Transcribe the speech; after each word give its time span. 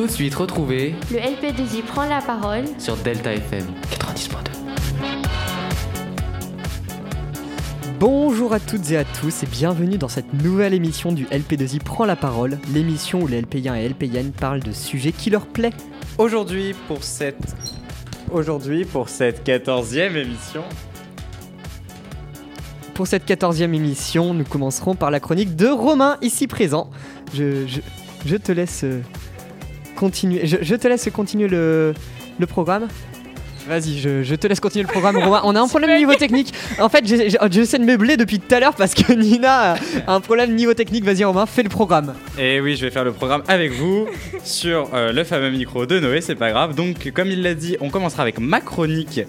tout 0.00 0.06
de 0.06 0.12
suite 0.12 0.34
retrouver 0.34 0.94
Le 1.10 1.18
LP2I 1.18 1.82
prend 1.82 2.06
la 2.06 2.22
parole 2.22 2.64
sur 2.78 2.96
Delta 2.96 3.34
FM 3.34 3.66
90.2. 3.90 4.32
Bonjour 7.98 8.54
à 8.54 8.60
toutes 8.60 8.90
et 8.92 8.96
à 8.96 9.04
tous 9.04 9.42
et 9.42 9.46
bienvenue 9.46 9.98
dans 9.98 10.08
cette 10.08 10.32
nouvelle 10.32 10.72
émission 10.72 11.12
du 11.12 11.26
LP2I 11.26 11.80
Prend 11.80 12.06
la 12.06 12.16
parole, 12.16 12.58
l'émission 12.72 13.20
où 13.20 13.26
les 13.26 13.42
LP1 13.42 13.76
et 13.76 13.90
LPN 13.90 14.32
parlent 14.32 14.62
de 14.62 14.72
sujets 14.72 15.12
qui 15.12 15.28
leur 15.28 15.44
plaît. 15.44 15.74
Aujourd'hui, 16.16 16.74
pour 16.88 17.04
cette... 17.04 17.54
Aujourd'hui, 18.32 18.86
pour 18.86 19.10
cette 19.10 19.46
14e 19.46 20.16
émission, 20.16 20.62
Pour 22.94 23.06
cette 23.06 23.26
quatorzième 23.26 23.74
émission, 23.74 24.32
nous 24.32 24.44
commencerons 24.44 24.94
par 24.94 25.10
la 25.10 25.20
chronique 25.20 25.56
de 25.56 25.66
Romain, 25.66 26.16
ici 26.22 26.46
présent. 26.46 26.88
Je, 27.34 27.66
je, 27.66 27.80
je 28.24 28.36
te 28.36 28.50
laisse 28.50 28.84
euh, 28.84 29.02
je, 30.02 30.74
te 30.74 30.88
laisse 30.88 31.08
continuer 31.12 31.48
le, 31.48 31.94
programme. 32.48 32.88
Vas-y, 33.68 33.98
je, 33.98 34.34
te 34.34 34.46
laisse 34.46 34.58
continuer 34.58 34.84
le 34.84 34.90
programme, 34.90 35.18
Romain. 35.18 35.42
On 35.44 35.54
a 35.54 35.60
un 35.60 35.68
problème 35.68 35.96
niveau 35.96 36.14
technique. 36.14 36.52
En 36.80 36.88
fait, 36.88 37.06
j'essaie 37.06 37.78
de 37.78 37.84
meubler 37.84 38.16
depuis 38.16 38.40
tout 38.40 38.54
à 38.54 38.60
l'heure 38.60 38.74
parce 38.74 38.94
que 38.94 39.12
Nina 39.12 39.74
a 40.06 40.14
un 40.14 40.20
problème 40.20 40.54
niveau 40.54 40.74
technique. 40.74 41.04
Vas-y, 41.04 41.24
Romain, 41.24 41.46
fais 41.46 41.62
le 41.62 41.68
programme. 41.68 42.14
et 42.38 42.60
oui, 42.60 42.76
je 42.76 42.86
vais 42.86 42.90
faire 42.90 43.04
le 43.04 43.12
programme 43.12 43.42
avec 43.48 43.72
vous 43.72 44.06
sur 44.42 44.88
euh, 44.94 45.12
le 45.12 45.24
fameux 45.24 45.50
micro 45.50 45.86
de 45.86 46.00
Noé, 46.00 46.20
c'est 46.20 46.34
pas 46.34 46.50
grave. 46.50 46.74
Donc, 46.74 47.10
comme 47.12 47.28
il 47.28 47.42
l'a 47.42 47.54
dit, 47.54 47.76
on 47.80 47.90
commencera 47.90 48.22
avec 48.22 48.38
ma 48.38 48.60
chronique 48.60 49.20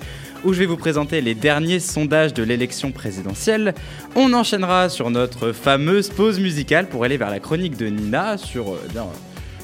où 0.43 0.53
je 0.53 0.59
vais 0.59 0.65
vous 0.65 0.77
présenter 0.77 1.21
les 1.21 1.35
derniers 1.35 1.79
sondages 1.79 2.33
de 2.33 2.43
l'élection 2.43 2.91
présidentielle. 2.91 3.75
On 4.15 4.33
enchaînera 4.33 4.89
sur 4.89 5.09
notre 5.09 5.51
fameuse 5.51 6.09
pause 6.09 6.39
musicale 6.39 6.87
pour 6.87 7.03
aller 7.03 7.17
vers 7.17 7.29
la 7.29 7.39
chronique 7.39 7.77
de 7.77 7.87
Nina 7.87 8.37
sur... 8.37 8.71
euh, 8.71 8.77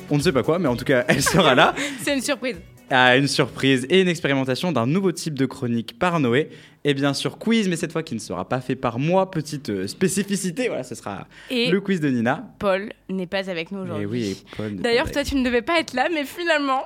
on 0.09 0.17
ne 0.17 0.21
sait 0.21 0.31
pas 0.31 0.43
quoi, 0.43 0.59
mais 0.59 0.67
en 0.67 0.75
tout 0.75 0.85
cas, 0.85 1.05
elle 1.07 1.21
sera 1.21 1.55
là. 1.55 1.73
C'est 2.03 2.13
une 2.15 2.21
surprise. 2.21 2.57
à 2.89 3.17
une 3.17 3.27
surprise 3.27 3.85
et 3.89 4.01
une 4.01 4.07
expérimentation 4.07 4.71
d'un 4.71 4.85
nouveau 4.87 5.11
type 5.11 5.33
de 5.33 5.45
chronique 5.45 5.97
par 5.99 6.19
Noé. 6.19 6.49
Et 6.85 6.93
bien 6.93 7.13
sûr, 7.13 7.37
quiz, 7.37 7.67
mais 7.67 7.75
cette 7.75 7.91
fois 7.91 8.01
qui 8.03 8.13
ne 8.15 8.19
sera 8.19 8.47
pas 8.47 8.61
fait 8.61 8.75
par 8.77 8.97
moi. 8.97 9.29
Petite 9.29 9.69
euh, 9.69 9.87
spécificité, 9.87 10.67
voilà, 10.69 10.83
ce 10.83 10.95
sera 10.95 11.27
Et 11.49 11.69
le 11.69 11.81
quiz 11.81 11.99
de 11.99 12.07
Nina. 12.09 12.45
Paul 12.59 12.93
n'est 13.09 13.27
pas 13.27 13.49
avec 13.49 13.71
nous 13.71 13.79
aujourd'hui. 13.79 14.05
oui, 14.05 14.43
Paul 14.55 14.71
n'est 14.71 14.81
D'ailleurs, 14.81 15.11
toi, 15.11 15.23
tu 15.25 15.35
ne 15.35 15.43
devais 15.43 15.61
pas 15.61 15.79
être 15.79 15.93
là, 15.93 16.07
mais 16.13 16.23
finalement, 16.23 16.83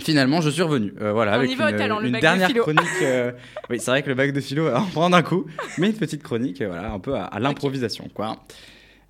Finalement, 0.00 0.40
je 0.40 0.48
suis 0.50 0.62
revenu. 0.62 0.94
euh, 1.02 1.12
voilà, 1.12 1.32
On 1.32 1.34
avec 1.40 1.50
y 1.50 1.56
va 1.56 1.66
au 1.66 1.70
une, 1.70 1.76
talent, 1.76 1.98
le 1.98 2.06
une 2.06 2.12
bac 2.12 2.20
de 2.20 2.26
dernière 2.26 2.48
philo. 2.48 2.62
chronique. 2.62 2.82
euh, 3.02 3.32
oui, 3.70 3.80
c'est 3.80 3.90
vrai 3.90 4.02
que 4.04 4.08
le 4.08 4.14
bac 4.14 4.32
de 4.32 4.40
philo 4.40 4.66
va 4.66 4.80
en 4.80 4.84
prendre 4.86 5.16
un 5.16 5.22
coup, 5.22 5.46
mais 5.76 5.88
une 5.88 5.96
petite 5.96 6.22
chronique, 6.22 6.60
euh, 6.62 6.68
voilà, 6.68 6.92
un 6.92 7.00
peu 7.00 7.16
à, 7.16 7.24
à 7.24 7.40
l'improvisation, 7.40 8.08
quoi. 8.14 8.36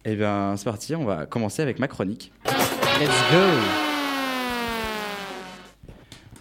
Et 0.06 0.17
bien, 0.17 0.55
c'est 0.56 0.64
parti, 0.64 0.97
on 0.97 1.05
va 1.05 1.27
commencer 1.27 1.61
avec 1.61 1.78
ma 1.78 1.89
chronique. 1.89 2.33
Let's 3.00 3.08
go. 3.30 3.44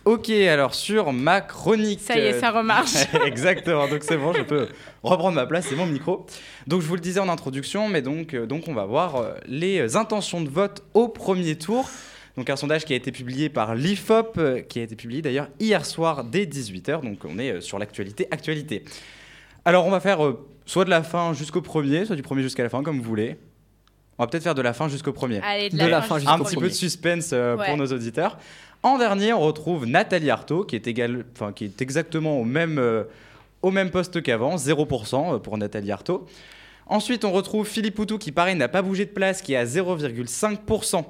Ok, 0.06 0.30
alors 0.30 0.74
sur 0.74 1.12
ma 1.14 1.42
chronique. 1.42 2.00
ça 2.00 2.18
y 2.18 2.22
est, 2.22 2.34
euh, 2.34 2.40
ça 2.40 2.52
remarche. 2.52 2.94
Exactement, 3.26 3.88
donc 3.88 4.04
c'est 4.04 4.18
bon, 4.18 4.34
je 4.34 4.42
peux 4.42 4.68
reprendre 5.04 5.36
ma 5.36 5.46
place, 5.46 5.68
c'est 5.68 5.76
mon 5.76 5.86
micro. 5.86 6.26
Donc 6.66 6.82
je 6.82 6.88
vous 6.88 6.96
le 6.96 7.02
disais 7.02 7.20
en 7.20 7.30
introduction, 7.30 7.90
mais 7.90 8.02
donc, 8.02 8.34
euh, 8.34 8.46
donc 8.46 8.68
on 8.68 8.74
va 8.74 8.86
voir 8.86 9.18
euh, 9.18 9.34
les 9.46 9.96
intentions 9.96 10.42
de 10.42 10.50
vote 10.50 10.84
au 10.94 11.08
premier 11.08 11.58
tour. 11.58 11.90
Donc 12.38 12.52
un 12.52 12.56
sondage 12.56 12.86
qui 12.86 12.94
a 12.94 12.96
été 12.96 13.12
publié 13.12 13.50
par 13.50 13.74
l'IFOP, 13.74 14.38
euh, 14.38 14.62
qui 14.62 14.80
a 14.80 14.84
été 14.84 14.96
publié 14.96 15.24
d'ailleurs 15.24 15.50
hier 15.60 15.84
soir 15.84 16.24
dès 16.24 16.46
18h, 16.46 17.02
donc 17.02 17.26
on 17.26 17.40
est 17.40 17.52
euh, 17.54 17.62
sur 17.62 17.80
l'actualité 17.80 18.28
actualité. 18.30 18.86
Alors 19.66 19.88
on 19.88 19.90
va 19.90 20.00
faire 20.00 20.24
euh, 20.24 20.48
soit 20.68 20.86
de 20.86 20.92
la 20.92 21.02
fin 21.02 21.34
jusqu'au 21.34 21.62
premier, 21.62 22.06
soit 22.06 22.16
du 22.16 22.22
premier 22.22 22.44
jusqu'à 22.44 22.62
la 22.62 22.70
fin, 22.70 22.84
comme 22.84 22.98
vous 22.98 23.04
voulez. 23.04 23.38
On 24.18 24.24
va 24.24 24.28
peut-être 24.28 24.44
faire 24.44 24.56
de 24.56 24.62
la 24.62 24.74
fin 24.74 24.88
jusqu'au 24.88 25.14
premier 25.14 25.40
Allez, 25.44 25.70
De 25.70 25.78
la 25.86 26.02
fin 26.02 26.18
jusqu'au 26.18 26.32
jusqu'au 26.32 26.32
un 26.32 26.38
petit 26.40 26.56
premier. 26.56 26.68
peu 26.68 26.70
de 26.72 26.76
suspense 26.76 27.30
euh, 27.34 27.56
Ouais. 27.56 27.66
pour 27.68 27.78
nos 27.78 27.86
auditeurs. 27.88 28.38
En 28.84 28.98
dernier, 28.98 29.34
on 29.34 29.40
retrouve 29.40 29.86
Nathalie 29.86 30.30
Arthaud, 30.30 30.64
qui 30.64 30.76
est, 30.76 30.88
égal, 30.88 31.26
enfin, 31.36 31.52
qui 31.52 31.66
est 31.66 31.82
exactement 31.82 32.40
au 32.40 32.44
même, 32.44 32.78
euh, 32.80 33.04
au 33.62 33.72
même 33.72 33.90
poste 33.92 34.22
qu'avant, 34.22 34.56
0% 34.58 35.36
euh, 35.36 35.38
pour 35.40 35.58
Nathalie 35.58 35.92
Arthaud. 35.92 36.26
Ensuite, 36.88 37.26
on 37.26 37.32
retrouve 37.32 37.68
Philippe 37.68 37.96
Poutou, 37.96 38.18
qui 38.18 38.32
pareil 38.32 38.56
n'a 38.56 38.70
pas 38.70 38.82
bougé 38.82 39.06
de 39.06 39.12
place, 39.12 39.42
qui 39.42 39.54
est 39.54 39.58
à 39.58 39.66
0,5%. 39.66 41.06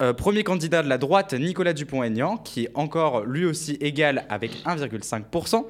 Euh, 0.00 0.12
premier 0.12 0.44
candidat 0.44 0.82
de 0.82 0.88
la 0.88 0.98
droite, 0.98 1.34
Nicolas 1.34 1.72
Dupont-Aignan, 1.72 2.36
qui 2.36 2.64
est 2.64 2.70
encore 2.74 3.24
lui 3.24 3.44
aussi 3.46 3.78
égal 3.80 4.26
avec 4.28 4.52
1,5%. 4.64 5.66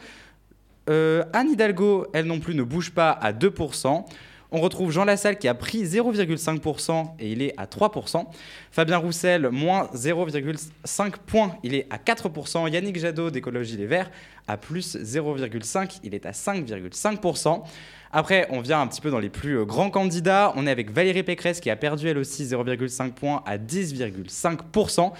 Euh, 0.90 1.24
Anne 1.32 1.50
Hidalgo, 1.50 2.06
elle 2.12 2.26
non 2.26 2.40
plus, 2.40 2.54
ne 2.54 2.62
bouge 2.62 2.90
pas 2.90 3.10
à 3.10 3.32
2%. 3.32 4.04
On 4.50 4.60
retrouve 4.60 4.90
Jean 4.90 5.04
Lassalle 5.04 5.38
qui 5.38 5.46
a 5.46 5.52
pris 5.52 5.84
0,5% 5.84 7.10
et 7.18 7.32
il 7.32 7.42
est 7.42 7.52
à 7.58 7.66
3%. 7.66 8.24
Fabien 8.70 8.96
Roussel, 8.96 9.50
moins 9.50 9.90
0,5 9.94 11.12
points, 11.26 11.54
il 11.62 11.74
est 11.74 11.86
à 11.90 11.98
4%. 11.98 12.70
Yannick 12.72 12.98
Jadot 12.98 13.30
d'Écologie 13.30 13.76
Les 13.76 13.84
Verts, 13.84 14.10
à 14.46 14.56
plus 14.56 14.96
0,5, 14.96 16.00
il 16.02 16.14
est 16.14 16.24
à 16.24 16.30
5,5%. 16.30 17.62
Après, 18.10 18.46
on 18.50 18.60
vient 18.60 18.80
un 18.80 18.86
petit 18.86 19.02
peu 19.02 19.10
dans 19.10 19.18
les 19.18 19.28
plus 19.28 19.58
euh, 19.58 19.64
grands 19.66 19.90
candidats. 19.90 20.54
On 20.56 20.66
est 20.66 20.70
avec 20.70 20.90
Valérie 20.90 21.22
Pécresse 21.24 21.60
qui 21.60 21.68
a 21.68 21.76
perdu 21.76 22.08
elle 22.08 22.16
aussi 22.16 22.44
0,5 22.44 23.12
points 23.12 23.42
à 23.44 23.58
10,5%. 23.58 25.12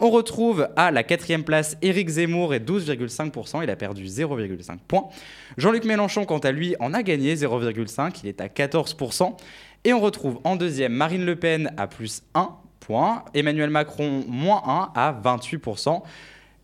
On 0.00 0.10
retrouve 0.10 0.68
à 0.76 0.90
la 0.90 1.02
quatrième 1.02 1.44
place 1.44 1.76
Éric 1.82 2.08
Zemmour 2.08 2.54
et 2.54 2.60
12,5%. 2.60 3.62
Il 3.62 3.70
a 3.70 3.76
perdu 3.76 4.04
0,5 4.04 4.78
points. 4.86 5.08
Jean-Luc 5.56 5.84
Mélenchon, 5.84 6.24
quant 6.24 6.38
à 6.38 6.52
lui, 6.52 6.76
en 6.80 6.92
a 6.92 7.02
gagné 7.02 7.34
0,5. 7.34 8.20
Il 8.22 8.28
est 8.28 8.40
à 8.40 8.48
14%. 8.48 9.36
Et 9.84 9.92
on 9.92 10.00
retrouve 10.00 10.40
en 10.44 10.56
deuxième 10.56 10.92
Marine 10.92 11.24
Le 11.24 11.36
Pen 11.36 11.72
à 11.76 11.86
plus 11.86 12.22
1 12.34 12.50
point. 12.80 13.24
Emmanuel 13.34 13.70
Macron, 13.70 14.24
moins 14.28 14.62
1 14.66 14.92
à 14.94 15.20
28%. 15.24 16.02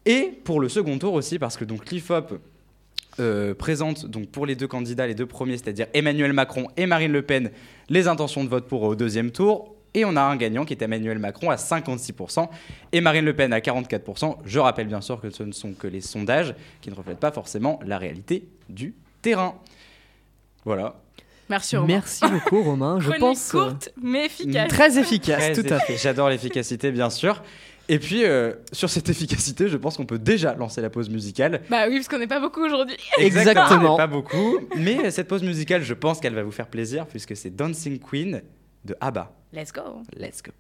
Et 0.05 0.33
pour 0.45 0.61
le 0.61 0.69
second 0.69 0.99
tour 0.99 1.15
aussi, 1.15 1.39
parce 1.39 1.57
que 1.57 1.65
donc 1.65 1.91
l'IFOP 1.91 2.41
euh, 3.21 3.55
présente 3.55 4.07
donc 4.07 4.29
pour 4.29 4.47
les 4.47 4.57
deux 4.57 4.67
candidats, 4.67 5.07
les 5.07 5.15
deux 5.15 5.27
premiers, 5.27 5.57
c'est-à-dire 5.57 5.87
Emmanuel 5.95 6.33
Macron 6.33 6.69
et 6.77 6.87
Marine 6.87 7.13
Le 7.13 7.23
Pen, 7.23 7.51
les 7.89 8.09
intentions 8.09 8.43
de 8.43 8.49
vote 8.49 8.67
pour 8.67 8.87
eux 8.87 8.91
au 8.91 8.95
deuxième 8.95 9.31
tour. 9.31 9.77
Et 9.95 10.05
on 10.05 10.17
a 10.17 10.23
un 10.23 10.37
gagnant 10.37 10.65
qui 10.65 10.73
est 10.73 10.83
Emmanuel 10.83 11.19
Macron 11.19 11.51
à 11.51 11.57
56% 11.57 12.49
et 12.93 13.01
Marine 13.01 13.25
Le 13.25 13.35
Pen 13.37 13.53
à 13.53 13.59
44%. 13.61 14.37
Je 14.45 14.59
rappelle 14.59 14.87
bien 14.87 15.01
sûr 15.01 15.21
que 15.21 15.31
ce 15.31 15.43
ne 15.43 15.53
sont 15.53 15.73
que 15.75 15.87
les 15.87 16.01
sondages 16.01 16.55
qui 16.81 16.91
ne 16.91 16.95
reflètent 16.95 17.21
pas 17.21 17.33
forcément 17.33 17.79
la 17.85 17.99
réalité 17.99 18.49
du 18.69 18.95
terrain. 19.21 19.55
Voilà. 20.65 20.97
Merci, 21.51 21.77
Romain. 21.77 21.95
Merci 21.95 22.25
beaucoup, 22.27 22.63
Romain. 22.63 22.99
Je 23.01 23.05
Chronique 23.05 23.21
pense 23.21 23.55
euh, 23.55 23.59
courte, 23.69 23.91
mais 24.01 24.27
efficace. 24.27 24.69
très 24.69 24.99
efficace, 24.99 25.53
Très 25.53 25.63
tout 25.63 25.75
à 25.75 25.81
fait. 25.81 25.99
J'adore 25.99 26.31
l'efficacité, 26.31 26.91
bien 26.91 27.11
sûr. 27.11 27.43
Et 27.89 27.99
puis, 27.99 28.25
euh, 28.25 28.55
sur 28.73 28.89
cette 28.89 29.11
efficacité, 29.11 29.69
je 29.69 29.77
pense 29.77 29.97
qu'on 29.99 30.07
peut 30.07 30.19
déjà 30.19 30.55
lancer 30.55 30.81
la 30.81 30.89
pause 30.89 31.11
musicale. 31.11 31.61
Bah 31.69 31.89
oui, 31.89 31.97
parce 31.97 32.09
qu'on 32.09 32.19
n'est 32.19 32.27
pas 32.29 32.41
beaucoup 32.41 32.65
aujourd'hui. 32.65 32.97
Exactement. 33.19 33.97
Pas 33.97 34.07
beaucoup. 34.07 34.61
Mais 34.77 35.11
cette 35.11 35.29
pause 35.29 35.43
musicale, 35.43 35.83
je 35.83 35.93
pense 35.93 36.21
qu'elle 36.21 36.35
va 36.35 36.43
vous 36.45 36.53
faire 36.53 36.69
plaisir 36.69 37.07
puisque 37.07 37.37
c'est 37.37 37.55
Dancing 37.55 37.99
Queen 37.99 38.41
de 38.85 38.97
ABBA. 38.99 39.29
Let's 39.53 39.73
go. 39.73 40.03
Let's 40.17 40.43
go. 40.43 40.53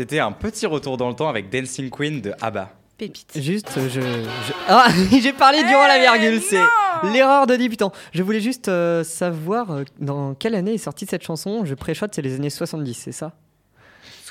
C'était 0.00 0.18
un 0.18 0.32
petit 0.32 0.64
retour 0.64 0.96
dans 0.96 1.08
le 1.10 1.14
temps 1.14 1.28
avec 1.28 1.50
Dancing 1.50 1.90
Queen 1.90 2.22
de 2.22 2.32
ABBA. 2.40 2.70
Pépite. 2.96 3.32
Juste, 3.36 3.68
je. 3.90 4.00
je- 4.00 4.52
Ah, 4.66 4.86
j'ai 5.20 5.34
parlé 5.34 5.62
durant 5.62 5.86
la 5.86 5.98
virgule, 5.98 6.40
c'est 6.40 6.56
l'erreur 7.12 7.46
de 7.46 7.54
débutant. 7.54 7.92
Je 8.14 8.22
voulais 8.22 8.40
juste 8.40 8.68
euh, 8.68 9.04
savoir 9.04 9.70
euh, 9.70 9.84
dans 9.98 10.32
quelle 10.32 10.54
année 10.54 10.72
est 10.72 10.78
sortie 10.78 11.04
cette 11.04 11.22
chanson. 11.22 11.66
Je 11.66 11.74
préshot, 11.74 12.06
c'est 12.10 12.22
les 12.22 12.36
années 12.36 12.48
70, 12.48 12.94
c'est 12.94 13.12
ça? 13.12 13.32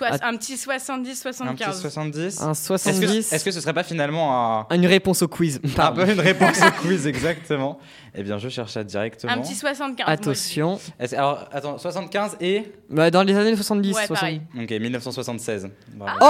Un 0.02 0.36
petit 0.38 0.58
70, 0.58 0.92
Un 0.92 1.02
petit 1.04 1.16
75. 1.16 1.82
70. 1.82 2.42
Un 2.42 2.52
Est-ce 2.52 2.62
que, 2.70 2.78
70 2.78 3.34
est-ce 3.34 3.44
que 3.46 3.52
ce 3.52 3.62
serait 3.62 3.74
pas 3.74 3.84
finalement 3.84 4.68
un, 4.70 4.76
Une 4.76 4.86
réponse 4.86 5.22
au 5.22 5.28
quiz. 5.28 5.60
un 5.66 5.70
Pardon. 5.70 6.06
peu 6.06 6.12
une 6.12 6.20
réponse 6.20 6.58
au 6.62 6.72
quiz 6.82 7.08
exactement 7.08 7.80
Eh 8.16 8.24
bien, 8.24 8.38
je 8.38 8.50
cherche 8.50 8.72
ça 8.72 8.84
directement. 8.84 9.32
Un 9.34 9.40
petit 9.42 9.56
75. 9.56 10.06
moi, 10.06 10.16
je 10.16 10.22
dis. 10.22 10.30
Attention. 10.30 10.80
Alors, 11.14 11.50
attends, 11.52 11.78
75 11.78 12.38
et 12.42 12.72
Bah, 12.90 13.12
dans 13.12 13.24
les 13.24 13.36
années 13.36 13.56
70. 13.56 13.96
Ouais, 13.96 14.06
60. 14.08 14.16
pareil. 14.20 14.42
Ok, 14.60 14.70
1976. 14.72 15.70
Bravo. 15.96 16.18
Oh 16.22 16.26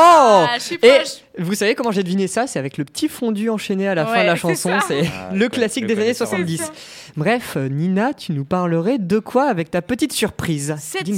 Ah, 0.49 0.55
je 0.57 0.63
suis 0.63 0.79
Et 0.83 1.01
vous 1.41 1.53
savez 1.53 1.75
comment 1.75 1.91
j'ai 1.91 2.03
deviné 2.03 2.27
ça? 2.27 2.47
C'est 2.47 2.59
avec 2.59 2.77
le 2.77 2.85
petit 2.85 3.07
fondu 3.07 3.49
enchaîné 3.49 3.87
à 3.87 3.95
la 3.95 4.05
fin 4.05 4.21
de 4.21 4.27
la 4.27 4.35
chanson. 4.35 4.71
C'est 4.87 5.01
Ah, 5.07 5.29
le 5.33 5.47
classique 5.49 5.85
des 5.85 5.93
années 5.93 6.01
connais, 6.01 6.13
ça 6.13 6.25
va. 6.25 6.29
70. 6.31 6.57
C'est 6.57 6.63
ça. 6.65 6.71
Bref, 7.17 7.55
Nina, 7.55 8.13
tu 8.13 8.31
nous 8.33 8.45
parlerais 8.45 8.97
de 8.97 9.19
quoi 9.19 9.45
avec 9.49 9.71
ta 9.71 9.81
petite 9.81 10.13
surprise? 10.13 10.75
Cette 10.79 11.05
tout. 11.05 11.13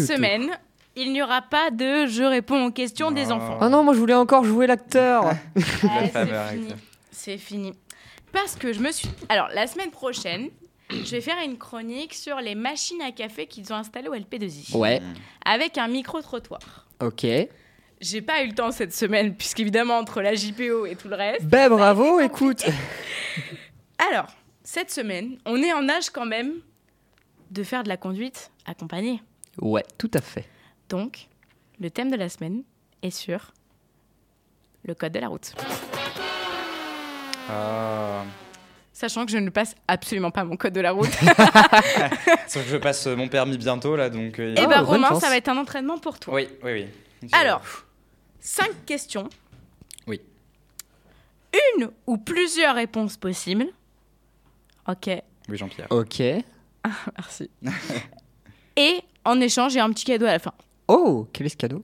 Il 0.95 1.13
n'y 1.13 1.21
aura 1.21 1.41
pas 1.41 1.71
de 1.71 2.05
je 2.07 2.23
réponds 2.23 2.65
aux 2.65 2.71
questions 2.71 3.11
des 3.11 3.27
Oh. 3.29 3.33
enfants. 3.33 3.57
Ah 3.61 3.69
non, 3.69 3.83
moi 3.83 3.93
je 3.93 3.99
voulais 3.99 4.13
encore 4.13 4.43
jouer 4.43 4.67
l'acteur. 4.67 5.25
Ah, 5.25 5.35
La 6.13 6.49
c'est 7.11 7.37
fini. 7.37 7.67
fini. 7.67 7.73
Parce 8.31 8.55
que 8.55 8.71
je 8.73 8.79
me 8.79 8.91
suis. 8.91 9.09
Alors, 9.29 9.49
la 9.53 9.67
semaine 9.67 9.91
prochaine, 9.91 10.49
je 10.89 11.11
vais 11.11 11.21
faire 11.21 11.37
une 11.45 11.57
chronique 11.57 12.13
sur 12.13 12.37
les 12.37 12.55
machines 12.55 13.01
à 13.01 13.11
café 13.11 13.45
qu'ils 13.45 13.71
ont 13.73 13.75
installées 13.75 14.07
au 14.07 14.15
LP2I. 14.15 14.75
ouais, 14.77 15.01
Avec 15.45 15.77
un 15.77 15.87
micro-trottoir. 15.87 16.87
ok. 17.01 17.25
J'ai 17.99 18.21
pas 18.23 18.41
eu 18.43 18.47
le 18.47 18.55
temps 18.55 18.71
cette 18.71 18.93
semaine, 18.95 19.35
puisqu'évidemment, 19.35 19.97
entre 19.99 20.21
la 20.21 20.33
JPO 20.33 20.87
et 20.87 20.95
tout 20.95 21.07
le 21.07 21.15
reste. 21.15 21.45
Ben 21.45 21.69
bravo, 21.69 22.19
écoute. 22.19 22.63
Alors, 24.11 24.25
cette 24.63 24.89
semaine, 24.91 25.37
on 25.45 25.61
est 25.61 25.71
en 25.73 25.87
âge 25.87 26.09
quand 26.09 26.25
même 26.25 26.53
de 27.51 27.63
faire 27.63 27.83
de 27.83 27.89
la 27.89 27.97
conduite 27.97 28.49
accompagnée. 28.65 29.21
Ouais, 29.61 29.83
tout 29.99 30.09
à 30.15 30.21
fait. 30.21 30.45
Donc, 30.91 31.29
le 31.79 31.89
thème 31.89 32.11
de 32.11 32.17
la 32.17 32.27
semaine 32.27 32.63
est 33.01 33.11
sur 33.11 33.53
le 34.83 34.93
code 34.93 35.13
de 35.13 35.19
la 35.19 35.29
route. 35.29 35.53
Ah. 37.49 38.23
Sachant 38.91 39.25
que 39.25 39.31
je 39.31 39.37
ne 39.37 39.49
passe 39.49 39.73
absolument 39.87 40.31
pas 40.31 40.43
mon 40.43 40.57
code 40.57 40.73
de 40.73 40.81
la 40.81 40.91
route. 40.91 41.09
Sauf 42.47 42.63
que 42.65 42.69
je 42.69 42.75
passe 42.77 43.07
mon 43.07 43.29
permis 43.29 43.57
bientôt 43.57 43.95
là, 43.95 44.09
donc. 44.09 44.37
euh, 44.39 44.53
Eh 44.57 44.63
Oh, 44.65 44.67
ben, 44.67 44.81
Romain, 44.81 45.17
ça 45.17 45.29
va 45.29 45.37
être 45.37 45.47
un 45.47 45.57
entraînement 45.57 45.97
pour 45.97 46.19
toi. 46.19 46.33
Oui, 46.33 46.49
oui, 46.61 46.71
oui. 46.73 46.87
Je- 47.23 47.35
Alors, 47.37 47.61
cinq 48.41 48.85
questions. 48.85 49.29
Oui. 50.07 50.19
Une 51.77 51.89
ou 52.05 52.17
plusieurs 52.17 52.75
réponses 52.75 53.15
possibles. 53.15 53.67
Ok, 54.89 55.09
Oui, 55.47 55.57
Jean-Pierre. 55.57 55.87
Ok. 55.89 56.19
merci. 57.17 57.49
Et 58.75 58.99
en 59.23 59.39
échange, 59.39 59.71
j'ai 59.71 59.79
un 59.79 59.89
petit 59.91 60.03
cadeau 60.05 60.25
à 60.25 60.33
la 60.33 60.39
fin. 60.39 60.53
Oh, 60.87 61.27
quel 61.33 61.45
est 61.45 61.49
ce 61.49 61.57
cadeau 61.57 61.83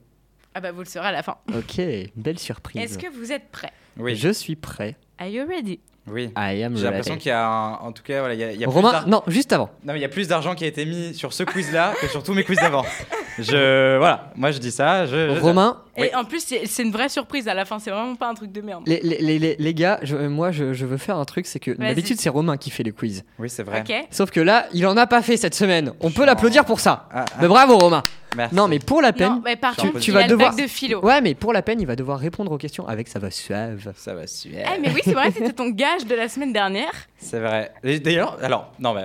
Ah 0.54 0.60
bah 0.60 0.72
vous 0.72 0.80
le 0.80 0.86
saurez 0.86 1.08
à 1.08 1.12
la 1.12 1.22
fin. 1.22 1.36
Ok, 1.56 1.80
belle 2.16 2.38
surprise. 2.38 2.82
Est-ce 2.82 2.98
que 2.98 3.06
vous 3.08 3.32
êtes 3.32 3.48
prêts? 3.50 3.72
Oui, 3.96 4.16
Je 4.16 4.28
suis 4.30 4.56
prêt. 4.56 4.96
Are 5.18 5.26
you 5.28 5.46
ready? 5.46 5.80
Oui. 6.06 6.30
I 6.36 6.62
am 6.62 6.76
J'ai 6.76 6.84
l'impression 6.84 7.12
ready. 7.14 7.22
qu'il 7.24 7.28
y 7.30 7.32
a 7.32 7.44
un- 7.46 7.72
En 7.80 7.92
tout 7.92 8.02
cas, 8.02 8.20
voilà, 8.20 8.34
il 8.34 8.40
y 8.40 8.44
a, 8.44 8.52
il 8.52 8.60
y 8.60 8.64
a 8.64 8.66
plus 8.66 8.74
Romain, 8.74 8.92
d'ar- 8.92 9.08
non, 9.08 9.22
juste 9.26 9.52
avant. 9.52 9.68
Non, 9.84 9.92
mais 9.92 9.98
il 9.98 10.02
y 10.02 10.06
a 10.06 10.08
plus 10.08 10.26
d'argent 10.28 10.54
qui 10.54 10.64
a 10.64 10.66
été 10.66 10.84
mis 10.86 11.14
sur 11.14 11.32
ce 11.32 11.42
quiz-là 11.42 11.94
que 12.00 12.06
sur 12.08 12.22
tous 12.22 12.32
mes 12.34 12.44
quiz 12.44 12.56
d'avant. 12.58 12.84
Je. 13.38 13.96
Voilà, 13.98 14.30
moi 14.36 14.50
je 14.50 14.58
dis 14.58 14.70
ça. 14.70 15.06
Je, 15.06 15.34
je- 15.34 15.40
Romain, 15.40 15.82
Et 15.96 16.02
Oui. 16.02 16.08
en 16.14 16.24
plus, 16.24 16.40
c'est 16.64 16.82
une 16.82 16.90
vraie 16.92 17.08
surprise 17.08 17.48
à 17.48 17.54
la 17.54 17.64
fin, 17.64 17.78
c'est 17.78 17.90
vraiment 17.90 18.14
pas 18.16 18.28
un 18.28 18.34
truc 18.34 18.52
de 18.52 18.60
merde. 18.60 18.82
les, 18.86 19.00
les, 19.02 19.38
les, 19.38 19.56
les- 19.58 19.74
gars, 19.74 19.98
je- 20.02 20.16
moi 20.16 20.50
je, 20.52 20.72
je 20.72 20.86
veux 20.86 20.96
faire 20.96 21.16
un 21.18 21.24
truc, 21.24 21.46
c'est 21.46 21.58
que 21.60 21.70
d'habitude 21.72 22.20
c'est 22.20 22.28
Romain 22.28 22.56
qui 22.56 22.70
fait 22.70 22.82
les 22.82 22.92
quiz. 22.92 23.24
Oui, 23.38 23.48
c'est 23.50 23.62
vrai. 23.62 23.80
Ok 23.88 23.94
Sauf 24.10 24.30
que 24.30 24.40
là, 24.40 24.66
il 24.72 24.86
en 24.86 24.96
a 24.96 25.06
pas 25.06 25.22
fait 25.22 25.36
cette 25.36 25.54
semaine. 25.54 25.92
On 26.00 26.10
peut 26.10 26.24
l'applaudir 26.24 26.64
pour 26.64 26.80
ça. 26.80 27.08
Ah, 27.12 27.24
ah, 27.28 27.34
Mais 27.40 27.48
bravo 27.48 27.76
Romain. 27.78 28.02
merci. 28.36 28.54
Non, 28.54 28.68
mais 28.68 28.78
pour 28.78 29.00
la 29.02 29.12
peine, 29.12 29.32
Non, 29.34 29.42
mais 29.44 29.56
par 29.56 29.74
Tu- 29.76 29.82
contre, 29.82 30.00
tu 30.00 30.10
il 30.10 30.14
vas 30.14 30.20
a 30.24 30.26
devoir- 30.28 30.54
de 30.54 30.66
philo. 30.66 31.00
Ouais, 31.00 31.20
mais 31.20 31.34
pour 31.34 31.52
la 31.52 31.62
peine, 31.62 31.80
il 31.80 31.86
va 31.86 31.96
devoir 31.96 32.18
répondre 32.18 32.50
aux 32.52 32.58
questions 32.58 32.86
avec 32.88 33.08
sa 33.08 33.18
voix 33.18 33.30
suave. 33.30 33.92
Ça 33.96 34.14
va 34.14 34.26
super. 34.26 34.70
Eh, 34.76 34.80
mais 34.80 34.90
oui, 34.94 35.00
c'est 35.04 35.12
vrai, 35.14 35.30
c'était 35.32 35.52
ton 35.52 35.68
gage 35.70 36.04
de 36.06 36.14
la 36.14 36.28
semaine 36.28 36.52
dernière. 36.52 36.92
C'est 37.18 37.40
vrai. 37.40 37.72
D'ailleurs, 37.82 38.36
alors, 38.42 38.72
non, 38.78 38.94
mais. 38.94 39.04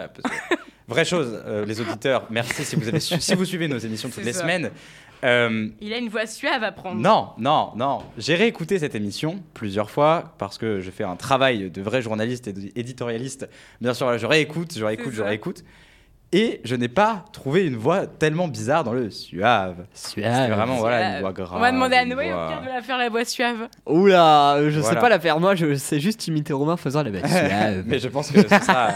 Vraie 0.87 1.05
chose, 1.05 1.41
euh, 1.45 1.65
les 1.65 1.79
auditeurs, 1.81 2.25
merci 2.29 2.63
si 2.65 2.75
vous, 2.75 2.87
avez 2.87 2.99
su- 2.99 3.19
si 3.19 3.35
vous 3.35 3.45
suivez 3.45 3.67
nos 3.67 3.77
émissions 3.77 4.09
toutes 4.09 4.23
les 4.25 4.33
ça. 4.33 4.41
semaines. 4.41 4.71
Euh, 5.23 5.69
Il 5.79 5.93
a 5.93 5.97
une 5.97 6.09
voix 6.09 6.25
suave 6.25 6.63
à 6.63 6.73
prendre. 6.73 6.99
non, 6.99 7.29
non, 7.37 7.71
non. 7.77 7.99
J'ai 8.17 8.35
réécouté 8.35 8.77
cette 8.79 8.93
émission 8.95 9.41
plusieurs 9.53 9.89
fois 9.89 10.33
parce 10.37 10.57
que 10.57 10.81
je 10.81 10.91
fais 10.91 11.05
un 11.05 11.15
travail 11.15 11.69
de 11.71 11.81
vrai 11.81 12.01
journaliste 12.01 12.47
et 12.49 12.53
d'éditorialiste. 12.53 13.47
Bien 13.79 13.93
sûr, 13.93 14.17
je 14.17 14.25
réécoute, 14.25 14.73
je 14.77 14.83
réécoute, 14.83 15.13
je 15.13 15.21
réécoute. 15.23 15.63
Et 16.35 16.61
je 16.63 16.75
n'ai 16.75 16.87
pas 16.87 17.25
trouvé 17.31 17.63
une 17.63 17.75
voix 17.75 18.07
tellement 18.07 18.47
bizarre 18.47 18.83
dans 18.83 18.91
le 18.91 19.11
suave. 19.11 19.85
Suave. 19.93 20.33
C'était 20.33 20.49
vraiment 20.55 20.77
voilà, 20.77 21.13
une 21.17 21.21
voix 21.21 21.31
grave. 21.31 21.51
On 21.53 21.59
va 21.59 21.71
demander 21.71 21.95
à 21.95 22.05
Noé 22.05 22.31
voix- 22.31 22.45
au 22.45 22.49
pire 22.49 22.61
de 22.63 22.67
la 22.69 22.81
faire 22.81 22.97
la 22.97 23.07
voix 23.07 23.23
suave. 23.23 23.67
Oula, 23.85 24.57
je 24.67 24.71
sais 24.71 24.79
Voilà. 24.81 24.99
pas 24.99 25.09
la 25.09 25.19
faire. 25.19 25.39
Moi, 25.39 25.53
je 25.53 25.75
sais 25.75 25.99
juste 25.99 26.25
imiter 26.27 26.51
Romain 26.51 26.75
faisant 26.75 27.03
la 27.03 27.11
bête 27.11 27.27
suave. 27.27 27.83
Mais 27.85 27.99
je 27.99 28.07
pense 28.07 28.31
que 28.31 28.41
ce 28.41 28.47
sera 28.47 28.89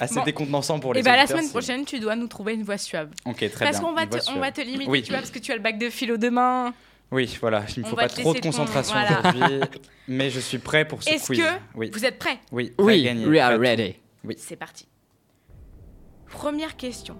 assez 0.00 0.14
Bon. 0.16 0.24
décontenançant 0.24 0.78
pour 0.80 0.94
les 0.94 1.00
Et 1.00 1.02
bah 1.02 1.16
la 1.16 1.22
auditeurs, 1.22 1.38
semaine 1.38 1.50
prochaine, 1.50 1.84
tu 1.84 1.98
dois 2.00 2.16
nous 2.16 2.26
trouver 2.28 2.54
une 2.54 2.62
voix 2.62 2.78
suave. 2.78 3.10
Ok, 3.24 3.36
très 3.38 3.48
Parce 3.64 3.78
bien. 3.80 3.80
qu'on 3.88 3.94
va, 3.94 4.06
te, 4.06 4.18
on 4.30 4.38
va 4.40 4.52
te 4.52 4.60
limiter, 4.60 4.90
Oui. 4.90 5.02
tu 5.02 5.10
vois, 5.10 5.18
parce 5.18 5.30
que 5.30 5.38
tu 5.38 5.52
as 5.52 5.56
le 5.56 5.62
bac 5.62 5.78
de 5.78 5.88
philo 5.90 6.16
demain. 6.16 6.72
Oui, 7.12 7.36
voilà, 7.40 7.64
il 7.76 7.80
ne 7.82 7.86
On 7.86 7.90
faut 7.90 7.96
va 7.96 8.02
pas 8.02 8.08
trop 8.08 8.30
de 8.32 8.38
laisser 8.38 8.40
ton- 8.40 8.48
concentration 8.50 8.94
voilà. 8.94 9.20
aujourd'hui, 9.20 9.60
mais 10.08 10.28
je 10.30 10.40
suis 10.40 10.58
prêt 10.58 10.84
pour 10.86 11.02
ce 11.02 11.10
Est-ce 11.10 11.26
quiz. 11.26 11.38
que 11.40 11.48
Oui, 11.76 11.90
vous 11.92 12.04
êtes 12.04 12.18
prêts 12.18 12.38
oui, 12.50 12.70
prêt 12.76 12.82
à 12.82 12.86
Oui, 12.86 13.02
gagner. 13.04 13.26
we 13.26 13.38
are 13.38 13.58
ready. 13.58 13.94
C'est 14.38 14.56
parti. 14.56 14.86
Première 16.30 16.76
question. 16.76 17.16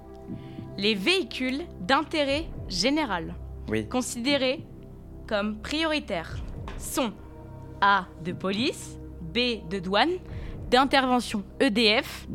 Les 0.77 0.95
véhicules 0.95 1.63
d'intérêt 1.81 2.47
général. 2.69 3.35
Oui, 3.69 3.89
considérés 3.89 4.65
comme 5.27 5.59
prioritaires 5.61 6.37
sont 6.79 7.13
A 7.81 8.07
de 8.25 8.33
police, 8.33 8.99
B 9.23 9.67
de 9.71 9.79
douane, 9.79 10.13
d'intervention 10.71 11.45
EDF, 11.61 12.27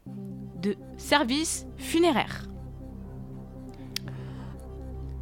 service 1.01 1.65
funéraire. 1.77 2.43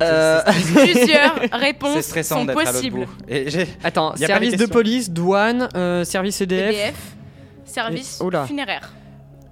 Euh, 0.02 0.42
Plusieurs 0.76 1.36
réponses 1.52 2.02
stressant 2.06 2.46
sont 2.46 2.54
possibles. 2.54 3.08
Et 3.28 3.48
Attends, 3.84 4.14
Y 4.16 4.24
a 4.24 4.28
service 4.28 4.56
de 4.56 4.66
police, 4.66 5.10
douane, 5.10 5.68
euh, 5.76 6.04
service 6.06 6.40
EDF. 6.42 6.70
EDF, 6.70 7.16
service 7.66 8.22
Et- 8.22 8.48
funéraire. 8.48 8.94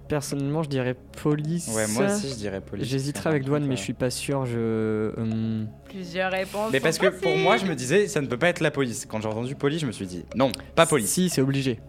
Personnellement, 0.08 0.64
je 0.64 0.70
dirais 0.70 0.96
police. 1.22 1.68
Ouais, 1.76 1.86
moi 1.88 2.06
aussi 2.06 2.30
je 2.30 2.36
dirais 2.36 2.62
police. 2.62 2.88
J'hésiterais 2.88 3.30
avec 3.30 3.44
douane, 3.44 3.66
mais 3.66 3.76
je 3.76 3.82
suis 3.82 3.92
pas 3.94 4.10
sûr. 4.10 4.46
Je. 4.46 5.12
hum, 5.20 5.68
Plusieurs 5.84 6.32
réponses. 6.32 6.70
Mais 6.72 6.78
sont 6.80 6.84
parce 6.84 6.98
que 6.98 7.08
pour 7.08 7.36
moi, 7.36 7.58
je 7.58 7.66
me 7.66 7.76
disais, 7.76 8.08
ça 8.08 8.22
ne 8.22 8.28
peut 8.28 8.38
pas 8.38 8.48
être 8.48 8.62
la 8.62 8.72
police. 8.72 9.06
Quand 9.06 9.20
j'ai 9.20 9.28
entendu 9.28 9.54
police, 9.56 9.82
je 9.82 9.86
me 9.86 9.92
suis 9.92 10.06
dit, 10.06 10.24
non, 10.34 10.50
pas 10.76 10.86
police. 10.86 11.10
Si, 11.12 11.28
c'est 11.28 11.42
obligé. 11.42 11.82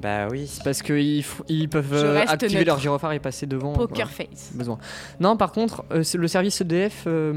Bah 0.00 0.28
oui. 0.30 0.46
C'est 0.46 0.62
parce 0.62 0.82
qu'ils 0.82 1.20
f- 1.22 1.40
ils 1.48 1.68
peuvent 1.68 1.92
euh, 1.94 2.22
activer 2.26 2.54
neutre. 2.58 2.66
leur 2.66 2.78
gyrophare 2.78 3.12
et 3.12 3.18
passer 3.18 3.46
devant. 3.46 3.72
Poker 3.72 4.06
voilà, 4.08 4.28
face. 4.30 4.50
besoin. 4.54 4.78
Non, 5.20 5.36
par 5.36 5.52
contre, 5.52 5.84
euh, 5.90 6.02
le 6.14 6.28
service 6.28 6.60
EDF, 6.60 7.04
euh, 7.06 7.32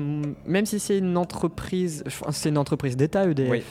même 0.45 0.65
si 0.65 0.79
c'est 0.79 0.97
une 0.97 1.15
entreprise, 1.17 2.03
c'est 2.31 2.49
une 2.49 2.57
entreprise 2.57 2.97
d'État 2.97 3.25
EDF. 3.25 3.49
Oui. 3.49 3.63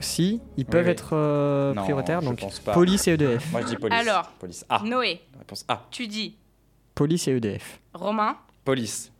Si, 0.00 0.40
ils 0.56 0.64
peuvent 0.66 0.86
oui. 0.86 0.90
être 0.92 1.10
euh, 1.14 1.74
Non, 1.74 1.82
prioritaires, 1.82 2.20
je 2.20 2.26
donc 2.26 2.40
pense 2.40 2.58
pas. 2.60 2.72
police 2.72 3.06
et 3.08 3.12
EDF. 3.12 3.50
Moi 3.52 3.60
je 3.62 3.66
dis 3.66 3.76
police. 3.76 3.98
Alors. 4.00 4.28
Police 4.38 4.64
A. 4.68 4.80
Noé, 4.84 5.20
Réponse 5.38 5.64
A. 5.68 5.82
tu 5.90 6.06
dis 6.06 6.36
Police 6.94 7.26
et 7.28 7.32
EDF. 7.36 7.80
Romain. 7.94 8.36
Police. 8.64 9.10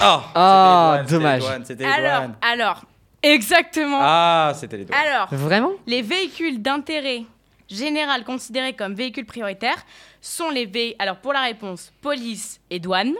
Ah 0.00 0.22
Ah, 0.34 0.98
les 1.02 1.08
douanes, 1.08 1.20
dommage. 1.38 1.42
C'était 1.64 1.84
les 1.84 1.90
douanes, 1.90 2.00
les 2.02 2.08
Alors, 2.08 2.30
alors, 2.42 2.84
exactement. 3.22 3.98
Ah, 4.00 4.52
c'était 4.54 4.76
les 4.76 4.84
douanes. 4.84 4.98
Alors, 5.00 5.28
Vraiment? 5.34 5.70
les 5.86 6.02
véhicules 6.02 6.60
d'intérêt 6.60 7.22
général 7.68 8.24
considérés 8.24 8.72
comme 8.74 8.94
véhicules 8.94 9.26
prioritaires 9.26 9.84
sont 10.20 10.50
les 10.50 10.66
véhicules. 10.66 10.96
Alors, 10.98 11.16
pour 11.18 11.32
la 11.32 11.42
réponse, 11.42 11.92
police 12.00 12.60
et 12.70 12.78
douane, 12.78 13.14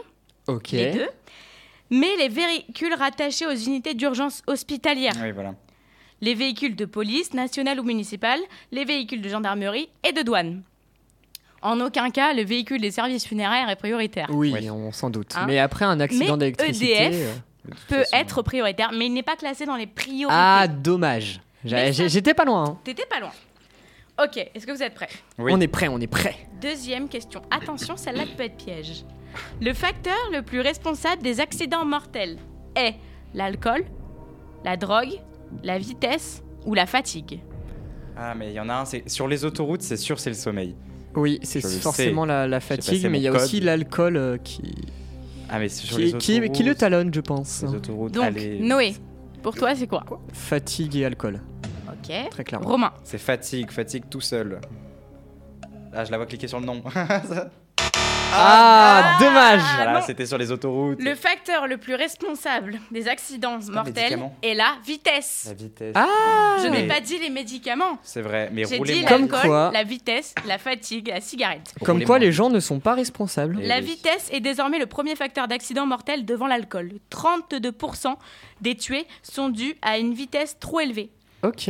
Ok. 0.47 0.71
les 0.71 0.91
deux. 0.91 1.09
Mais 1.89 2.15
les 2.17 2.27
véhicules 2.29 2.93
rattachés 2.93 3.45
aux 3.47 3.55
unités 3.55 3.93
d'urgence 3.93 4.41
hospitalière, 4.47 5.13
Oui, 5.21 5.31
voilà. 5.31 5.53
les 6.21 6.33
véhicules 6.33 6.75
de 6.75 6.85
police, 6.85 7.33
nationale 7.33 7.79
ou 7.79 7.83
municipale, 7.83 8.39
les 8.71 8.83
véhicules 8.85 9.21
de 9.21 9.29
gendarmerie 9.29 9.89
et 10.03 10.11
de 10.11 10.21
douane. 10.21 10.63
En 11.61 11.79
aucun 11.81 12.11
cas, 12.11 12.33
le 12.33 12.43
véhicule 12.43 12.81
des 12.81 12.91
services 12.91 13.25
funéraires 13.25 13.69
est 13.69 13.75
prioritaire. 13.77 14.27
Oui, 14.31 14.53
Oui. 14.53 14.69
on 14.69 14.91
s'en 14.91 15.09
doute. 15.09 15.33
Hein 15.35 15.45
Mais 15.47 15.59
après 15.59 15.85
un 15.85 15.99
accident 15.99 16.37
d'électricité. 16.37 17.05
EDF, 17.05 17.15
euh, 17.15 17.71
Peut 17.89 17.95
façon, 18.03 18.15
être 18.15 18.41
prioritaire, 18.43 18.91
mais 18.93 19.07
il 19.07 19.13
n'est 19.13 19.23
pas 19.23 19.35
classé 19.35 19.65
dans 19.65 19.75
les 19.75 19.87
priorités. 19.87 20.27
Ah, 20.29 20.67
dommage. 20.67 21.41
J'étais 21.65 22.33
pas 22.33 22.45
loin. 22.45 22.63
hein. 22.65 22.77
T'étais 22.83 23.05
pas 23.05 23.19
loin. 23.19 23.31
Ok, 24.21 24.37
est-ce 24.37 24.65
que 24.65 24.71
vous 24.71 24.81
êtes 24.81 24.95
prêts? 24.95 25.09
Oui. 25.37 25.51
On 25.53 25.61
est 25.61 25.67
prêt, 25.67 25.87
on 25.87 25.99
est 25.99 26.07
prêt. 26.07 26.35
Deuxième 26.59 27.07
question. 27.07 27.41
Attention, 27.51 27.97
celle-là 27.97 28.23
peut 28.35 28.43
être 28.43 28.57
piège. 28.57 29.05
Le 29.61 29.73
facteur 29.73 30.17
le 30.33 30.41
plus 30.41 30.61
responsable 30.61 31.21
des 31.21 31.39
accidents 31.39 31.85
mortels 31.85 32.37
est 32.75 32.95
l'alcool, 33.35 33.85
la 34.65 34.75
drogue, 34.75 35.19
la 35.63 35.77
vitesse 35.77 36.41
ou 36.65 36.73
la 36.73 36.87
fatigue 36.87 37.41
Ah, 38.15 38.33
mais 38.35 38.49
il 38.49 38.53
y 38.53 38.59
en 38.59 38.69
a 38.69 38.73
un, 38.75 38.85
c'est 38.85 39.07
sur 39.07 39.27
les 39.27 39.45
autoroutes, 39.45 39.83
c'est 39.83 39.97
sûr, 39.97 40.19
c'est 40.19 40.31
le 40.31 40.35
sommeil. 40.35 40.75
Oui, 41.15 41.39
c'est 41.43 41.61
forcément 41.61 42.25
la, 42.25 42.59
fatigue, 42.59 43.07
mais 43.09 43.19
il 43.19 43.23
y 43.23 43.27
a 43.27 43.33
aussi 43.33 43.59
l'alcool 43.59 44.17
euh, 44.17 44.37
qui, 44.37 44.73
Ah, 45.49 45.59
mais 45.59 45.69
c'est 45.69 45.85
sur 45.85 45.97
qui, 45.97 46.05
les 46.05 46.13
qui, 46.17 46.33
autoroutes. 46.37 46.55
qui 46.55 46.63
le 46.63 46.75
talonne, 46.75 47.13
je 47.13 47.21
pense. 47.21 47.63
Les 47.63 47.75
autoroutes, 47.75 48.13
Donc, 48.13 48.23
allez. 48.23 48.59
Noé, 48.59 48.95
pour 49.43 49.55
toi, 49.55 49.75
c'est 49.75 49.87
quoi? 49.87 50.03
Fatigue 50.33 50.95
et 50.95 51.05
alcool, 51.05 51.41
Ok. 52.09 52.29
très 52.29 52.43
clairement. 52.43 52.67
Romain, 52.69 52.93
C'est 53.03 53.17
fatigue, 53.17 53.71
fatigue 53.71 54.03
tout 54.09 54.21
seul. 54.21 54.59
Ah, 55.93 56.03
je 56.05 56.11
la 56.11 56.17
vois 56.17 56.25
cliquer 56.25 56.47
sur 56.47 56.59
le 56.59 56.65
nom. 56.65 56.83
Ah, 58.39 59.17
dommage 59.21 59.61
Ah, 59.63 59.75
voilà, 59.77 59.93
non. 59.99 60.05
c'était 60.05 60.25
sur 60.25 60.37
les 60.37 60.51
autoroutes. 60.51 61.01
le 61.01 61.15
facteur 61.15 61.65
le 61.65 61.77
plus 61.77 61.95
responsable 61.95 62.77
des 62.91 63.07
accidents 63.07 63.57
mortels 63.71 64.19
est 64.43 64.53
la 64.53 64.73
vitesse. 64.85 65.45
La 65.47 65.53
vitesse. 65.53 65.93
Ah 65.95 66.57
Je 66.61 66.67
n'ai 66.67 66.87
pas 66.87 66.99
dit 66.99 67.17
les 67.17 67.29
médicaments. 67.29 67.97
C'est 68.03 68.21
vrai, 68.21 68.49
mais 68.51 68.65
J'ai 68.65 68.77
roulez 68.77 68.95
dit. 68.95 69.05
Comme 69.05 69.21
l'alcool, 69.21 69.41
quoi- 69.41 69.71
la 69.73 69.83
vitesse, 69.83 70.35
la 70.45 70.57
fatigue, 70.57 71.07
la 71.07 71.21
cigarette. 71.21 71.73
Comme 71.85 71.95
Roulez 71.95 72.05
quoi 72.05 72.17
moins. 72.17 72.25
les 72.25 72.31
gens 72.33 72.49
ne 72.49 72.59
sont 72.59 72.79
pas 72.81 72.95
responsables. 72.95 73.59
Eh 73.61 73.65
La 73.65 73.77
oui. 73.77 73.85
vitesse 73.85 74.29
est 74.33 74.41
désormais 74.41 74.77
le 74.77 74.87
premier 74.87 75.15
facteur 75.15 75.47
d'accident 75.47 75.85
mortel 75.85 76.25
devant 76.25 76.47
l'alcool. 76.47 76.91
32% 77.09 78.17
des 78.61 78.75
tués 78.75 79.07
sont 79.23 79.47
dus 79.49 79.75
à 79.81 79.97
une 79.99 80.13
vitesse 80.13 80.57
trop 80.59 80.81
élevée. 80.81 81.11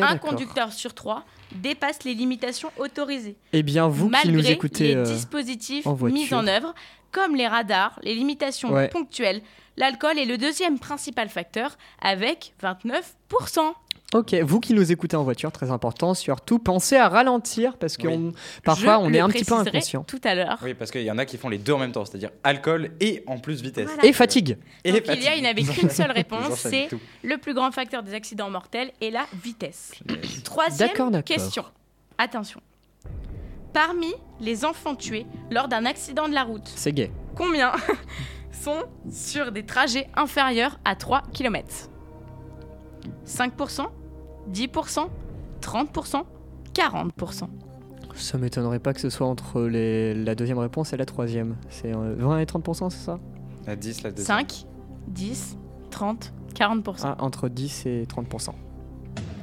Un 0.01 0.17
conducteur 0.17 0.71
sur 0.73 0.93
trois 0.93 1.23
dépasse 1.53 2.03
les 2.03 2.13
limitations 2.13 2.71
autorisées. 2.77 3.37
Eh 3.53 3.63
bien, 3.63 3.87
vous 3.87 4.05
qui 4.07 4.11
Malgré 4.11 4.31
nous 4.31 4.51
écoutez, 4.51 4.89
les 4.89 4.95
euh, 4.95 5.03
dispositifs 5.03 5.87
en 5.87 5.95
mis 5.95 6.33
en 6.33 6.45
œuvre, 6.47 6.73
comme 7.11 7.35
les 7.35 7.47
radars, 7.47 7.99
les 8.03 8.13
limitations 8.15 8.71
Ouais. 8.73 8.89
ponctuelles, 8.89 9.41
l'alcool 9.77 10.19
est 10.19 10.25
le 10.25 10.37
deuxième 10.37 10.77
principal 10.77 11.29
facteur 11.29 11.77
avec 12.01 12.53
29%. 12.61 13.73
Ok, 14.13 14.33
vous 14.43 14.59
qui 14.59 14.73
nous 14.73 14.91
écoutez 14.91 15.15
en 15.15 15.23
voiture, 15.23 15.51
très 15.51 15.69
important, 15.71 16.13
surtout 16.13 16.59
pensez 16.59 16.95
à 16.95 17.09
ralentir 17.09 17.77
parce 17.77 17.97
que 17.97 18.07
Oui. 18.07 18.13
on- 18.13 18.31
parfois 18.63 18.95
Je 18.95 18.99
on 19.09 19.13
est 19.13 19.19
un 19.19 19.27
petit 19.29 19.43
peu 19.45 19.53
inconscient. 19.55 20.03
Tout 20.03 20.21
à 20.23 20.33
l'heure. 20.35 20.57
Oui, 20.63 20.73
parce 20.73 20.91
qu'il 20.91 21.01
y 21.03 21.11
en 21.11 21.17
a 21.17 21.25
qui 21.25 21.37
font 21.37 21.49
les 21.49 21.57
deux 21.57 21.73
en 21.73 21.77
même 21.79 21.91
temps, 21.91 22.05
c'est-à-dire 22.05 22.29
alcool 22.43 22.91
et 22.99 23.23
en 23.27 23.37
plus 23.39 23.61
vitesse. 23.61 23.87
Voilà. 23.87 24.05
Et 24.05 24.13
fatigue. 24.13 24.57
Et 24.83 24.91
Donc 24.91 25.01
il 25.05 25.07
y 25.07 25.11
a, 25.11 25.15
fatigue. 25.15 25.33
il 25.37 25.43
n'avait 25.43 25.63
qu'une 25.63 25.89
seule 25.89 26.11
réponse, 26.15 26.53
c'est 26.55 26.87
le 27.23 27.37
plus 27.37 27.53
grand 27.53 27.71
facteur 27.71 28.01
des 28.03 28.13
accidents 28.13 28.49
mortels 28.49 28.91
est 29.01 29.11
la 29.11 29.25
vitesse. 29.43 29.91
Troisième 30.43 31.23
question. 31.23 31.63
Attention. 32.17 32.61
Parmi 33.73 34.13
les 34.39 34.65
enfants 34.65 34.95
tués 34.95 35.25
lors 35.51 35.67
d'un 35.67 35.85
accident 35.85 36.27
de 36.27 36.33
la 36.33 36.43
route, 36.43 36.67
C'est 36.75 36.93
gay. 36.93 37.11
combien 37.35 37.73
sont 38.51 38.83
sur 39.11 39.51
des 39.51 39.65
trajets 39.65 40.07
inférieurs 40.15 40.79
à 40.85 40.95
3 40.95 41.21
km 41.33 41.89
5%, 43.25 43.85
10%, 44.51 45.07
30%, 45.61 46.23
40%. 46.73 47.47
Ça 48.15 48.37
m'étonnerait 48.37 48.79
pas 48.79 48.93
que 48.93 48.99
ce 49.01 49.09
soit 49.09 49.27
entre 49.27 49.61
les- 49.63 50.13
la 50.15 50.33
deuxième 50.35 50.57
réponse 50.57 50.93
et 50.93 50.97
la 50.97 51.05
troisième. 51.05 51.55
C'est 51.69 51.93
euh, 51.95 52.15
20 52.17 52.39
et 52.39 52.45
30%, 52.45 52.89
c'est 52.89 53.03
ça? 53.05 53.19
La 53.67 53.75
10, 53.75 54.01
la 54.03 54.11
2. 54.11 54.23
5, 54.23 54.65
10, 55.07 55.57
30, 55.91 56.33
40%. 56.55 57.01
ah, 57.03 57.15
Entre 57.19 57.47
10 57.49 57.85
et 57.85 58.05
30%. 58.07 58.53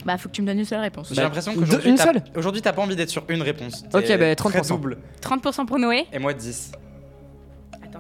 Bah, 0.04 0.18
faut 0.18 0.28
que 0.28 0.34
tu 0.34 0.42
me 0.42 0.46
donnes 0.46 0.58
une 0.58 0.64
seule 0.64 0.80
réponse. 0.80 1.08
J'ai 1.10 1.16
Bah, 1.16 1.22
l'impression 1.22 1.52
deux- 1.54 1.60
qu'aujourd'hui, 1.60 1.90
une 1.90 1.96
t'as- 1.96 2.04
seule? 2.04 2.22
aujourd'hui, 2.36 2.60
t'as 2.60 2.72
pas 2.72 2.82
envie 2.82 2.96
d'être 2.96 3.08
sur 3.10 3.24
une 3.28 3.40
réponse. 3.42 3.84
Ok, 3.94 4.04
T'es 4.04 4.18
bah, 4.18 4.34
très 4.34 4.50
30%. 4.50 4.74
double. 4.74 4.98
30% 5.22 5.64
pour 5.66 5.78
Noé? 5.78 6.06
Et 6.12 6.18
moi 6.18 6.34
10. 6.34 6.72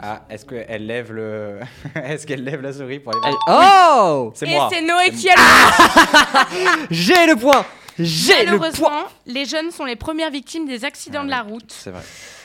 Ah, 0.06 0.22
est-ce 0.28 0.44
qu'elle 0.44 0.86
lève 0.86 1.12
le. 1.12 1.60
est-ce 1.94 2.26
qu'elle 2.26 2.44
lève 2.44 2.60
la 2.60 2.72
souris 2.74 2.98
pour 3.00 3.12
aller 3.14 3.34
voir 3.46 4.02
Oh 4.26 4.32
C'est 4.34 4.46
Et 4.48 4.54
moi. 4.54 4.68
c'est 4.70 4.82
Noé 4.82 5.10
qui 5.10 5.30
a 5.30 5.34
le 5.34 6.86
J'ai 6.90 7.26
le 7.26 7.36
point 7.36 7.64
J'ai 7.98 8.44
le 8.44 8.58
point 8.58 8.58
Malheureusement, 8.58 9.04
les 9.26 9.44
jeunes 9.46 9.70
sont 9.70 9.84
les 9.86 9.96
premières 9.96 10.30
victimes 10.30 10.66
des 10.66 10.84
accidents 10.84 11.20
Ah 11.22 11.24
de 11.24 11.30
la 11.30 11.40
route. 11.42 11.72
C'est 11.72 11.90
vrai. 11.90 12.02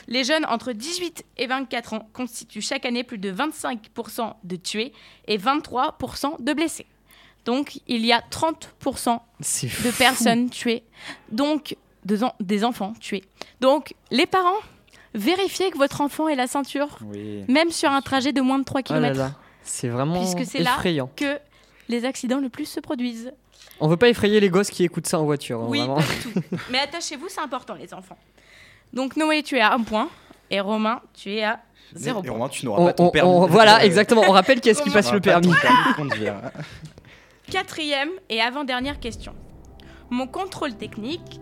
Les 0.08 0.24
jeunes 0.24 0.46
entre 0.46 0.72
18 0.72 1.24
et 1.36 1.46
24 1.46 1.92
ans 1.92 2.08
constituent 2.14 2.62
chaque 2.62 2.86
année 2.86 3.04
plus 3.04 3.18
de 3.18 3.30
25% 3.30 4.32
de 4.42 4.56
tués 4.56 4.92
et 5.28 5.36
23% 5.36 6.42
de 6.42 6.52
blessés. 6.54 6.86
Donc, 7.44 7.78
il 7.86 8.04
y 8.06 8.12
a 8.12 8.20
30% 8.30 9.18
C'est 9.40 9.66
de 9.66 9.70
fou. 9.72 9.98
personnes 9.98 10.50
tuées, 10.50 10.82
donc 11.30 11.76
en- 12.22 12.34
des 12.40 12.64
enfants 12.64 12.92
tués. 13.00 13.22
Donc, 13.60 13.94
les 14.10 14.26
parents, 14.26 14.58
vérifiez 15.14 15.70
que 15.70 15.78
votre 15.78 16.00
enfant 16.00 16.28
ait 16.28 16.34
la 16.36 16.46
ceinture, 16.46 16.98
Oui. 17.04 17.44
même 17.48 17.70
sur 17.70 17.90
un 17.90 18.00
trajet 18.00 18.32
de 18.32 18.40
moins 18.40 18.58
de 18.58 18.64
3 18.64 18.80
Oh 18.90 18.92
là 18.94 19.10
km. 19.10 19.32
C'est 19.62 19.88
vraiment 19.88 20.20
puisque 20.20 20.44
c'est 20.50 20.62
là 20.62 20.72
effrayant. 20.76 21.10
que 21.16 21.38
les 21.88 22.04
accidents 22.04 22.38
le 22.40 22.48
plus 22.48 22.66
se 22.66 22.80
produisent. 22.80 23.32
On 23.80 23.88
veut 23.88 23.96
pas 23.96 24.08
effrayer 24.08 24.40
les 24.40 24.50
gosses 24.50 24.70
qui 24.70 24.84
écoutent 24.84 25.06
ça 25.06 25.18
en 25.18 25.24
voiture. 25.24 25.60
hein, 25.60 25.66
Oui, 25.68 25.78
vraiment. 25.78 25.96
pas 25.96 26.02
du 26.02 26.32
tout. 26.32 26.56
Mais 26.70 26.78
attachez-vous, 26.80 27.26
c'est 27.28 27.40
important, 27.40 27.74
les 27.74 27.92
enfants. 27.94 28.18
Donc, 28.92 29.16
Noé, 29.16 29.42
tu 29.42 29.56
es 29.56 29.60
à 29.60 29.72
un 29.72 29.80
point, 29.82 30.08
et 30.50 30.60
Romain, 30.60 31.00
tu 31.14 31.32
es 31.34 31.44
à 31.44 31.60
zéro 31.94 32.20
Et 32.20 32.26
point. 32.26 32.32
Romain, 32.32 32.48
tu 32.48 32.66
n'auras 32.66 32.86
pas 32.86 32.92
ton 32.92 33.06
on- 33.06 33.10
permis. 33.10 33.30
on- 33.30 33.46
voilà, 33.46 33.84
exactement. 33.84 34.22
On 34.26 34.32
rappelle 34.32 34.60
qui 34.60 34.68
est-ce 34.68 34.82
qui 34.82 34.90
passe 34.90 35.12
le 35.12 35.20
permis. 35.20 35.52
Quatrième 37.50 38.10
et 38.28 38.40
avant-dernière 38.40 39.00
question. 39.00 39.34
Mon 40.10 40.26
contrôle 40.26 40.74
technique 40.74 41.40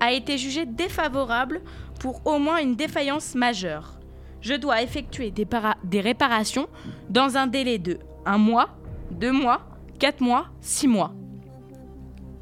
a 0.00 0.12
été 0.12 0.36
jugé 0.38 0.66
défavorable 0.66 1.62
pour 2.04 2.20
au 2.26 2.38
moins 2.38 2.58
une 2.58 2.76
défaillance 2.76 3.34
majeure. 3.34 3.98
Je 4.42 4.52
dois 4.52 4.82
effectuer 4.82 5.30
des, 5.30 5.46
des 5.84 6.02
réparations 6.02 6.66
dans 7.08 7.38
un 7.38 7.46
délai 7.46 7.78
de 7.78 7.98
un 8.26 8.36
mois, 8.36 8.76
deux 9.10 9.32
mois, 9.32 9.62
quatre 9.98 10.20
mois, 10.20 10.48
six 10.60 10.86
mois. 10.86 11.14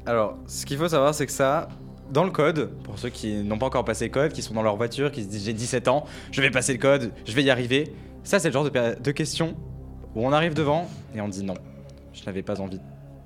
Alors, 0.05 0.37
ce 0.47 0.65
qu'il 0.65 0.77
faut 0.77 0.89
savoir, 0.89 1.15
c'est 1.15 1.25
que 1.25 1.31
ça, 1.31 1.69
dans 2.11 2.25
le 2.25 2.31
code, 2.31 2.73
pour 2.83 2.99
ceux 2.99 3.07
qui 3.07 3.41
n'ont 3.41 3.57
pas 3.57 3.67
encore 3.67 3.85
passé 3.85 4.07
le 4.07 4.11
code, 4.11 4.33
qui 4.33 4.41
sont 4.41 4.53
dans 4.53 4.63
leur 4.63 4.75
voiture, 4.75 5.13
qui 5.13 5.23
se 5.23 5.29
disent 5.29 5.45
j'ai 5.45 5.53
17 5.53 5.87
ans, 5.87 6.03
je 6.33 6.41
vais 6.41 6.51
passer 6.51 6.73
le 6.73 6.79
code, 6.79 7.13
je 7.25 7.31
vais 7.31 7.43
y 7.43 7.49
arriver. 7.49 7.93
Ça, 8.25 8.39
c'est 8.39 8.49
le 8.49 8.53
genre 8.53 8.69
de, 8.69 8.99
de 9.01 9.11
questions 9.11 9.55
où 10.13 10.27
on 10.27 10.33
arrive 10.33 10.55
devant 10.55 10.89
et 11.15 11.21
on 11.21 11.29
dit 11.29 11.45
non, 11.45 11.55
je 12.11 12.25
n'avais 12.25 12.41
pas 12.41 12.59
envie 12.59 12.81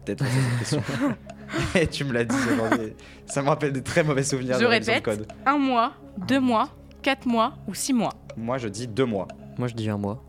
à 0.10 0.26
cette 0.26 0.60
question. 0.60 0.84
et 1.76 1.88
tu 1.88 2.04
me 2.04 2.14
l'as 2.14 2.26
dit. 2.26 2.36
Ça 3.26 3.42
me 3.42 3.48
rappelle 3.48 3.74
des 3.74 3.84
très 3.84 4.04
mauvais 4.04 4.24
souvenirs 4.24 4.56
Je 4.56 4.64
de 4.64 4.66
répète. 4.66 5.04
code. 5.04 5.28
Un 5.46 5.58
mois, 5.58 5.94
deux 6.28 6.40
mois, 6.40 6.70
quatre 7.02 7.26
mois 7.28 7.54
ou 7.68 7.74
six 7.74 7.94
mois. 7.94 8.14
Moi, 8.36 8.58
je 8.58 8.68
dis 8.68 8.88
deux 8.88 9.06
mois. 9.06 9.28
Moi, 9.58 9.68
je 9.68 9.74
dis 9.74 9.90
un 9.90 9.98
mois. 9.98 10.24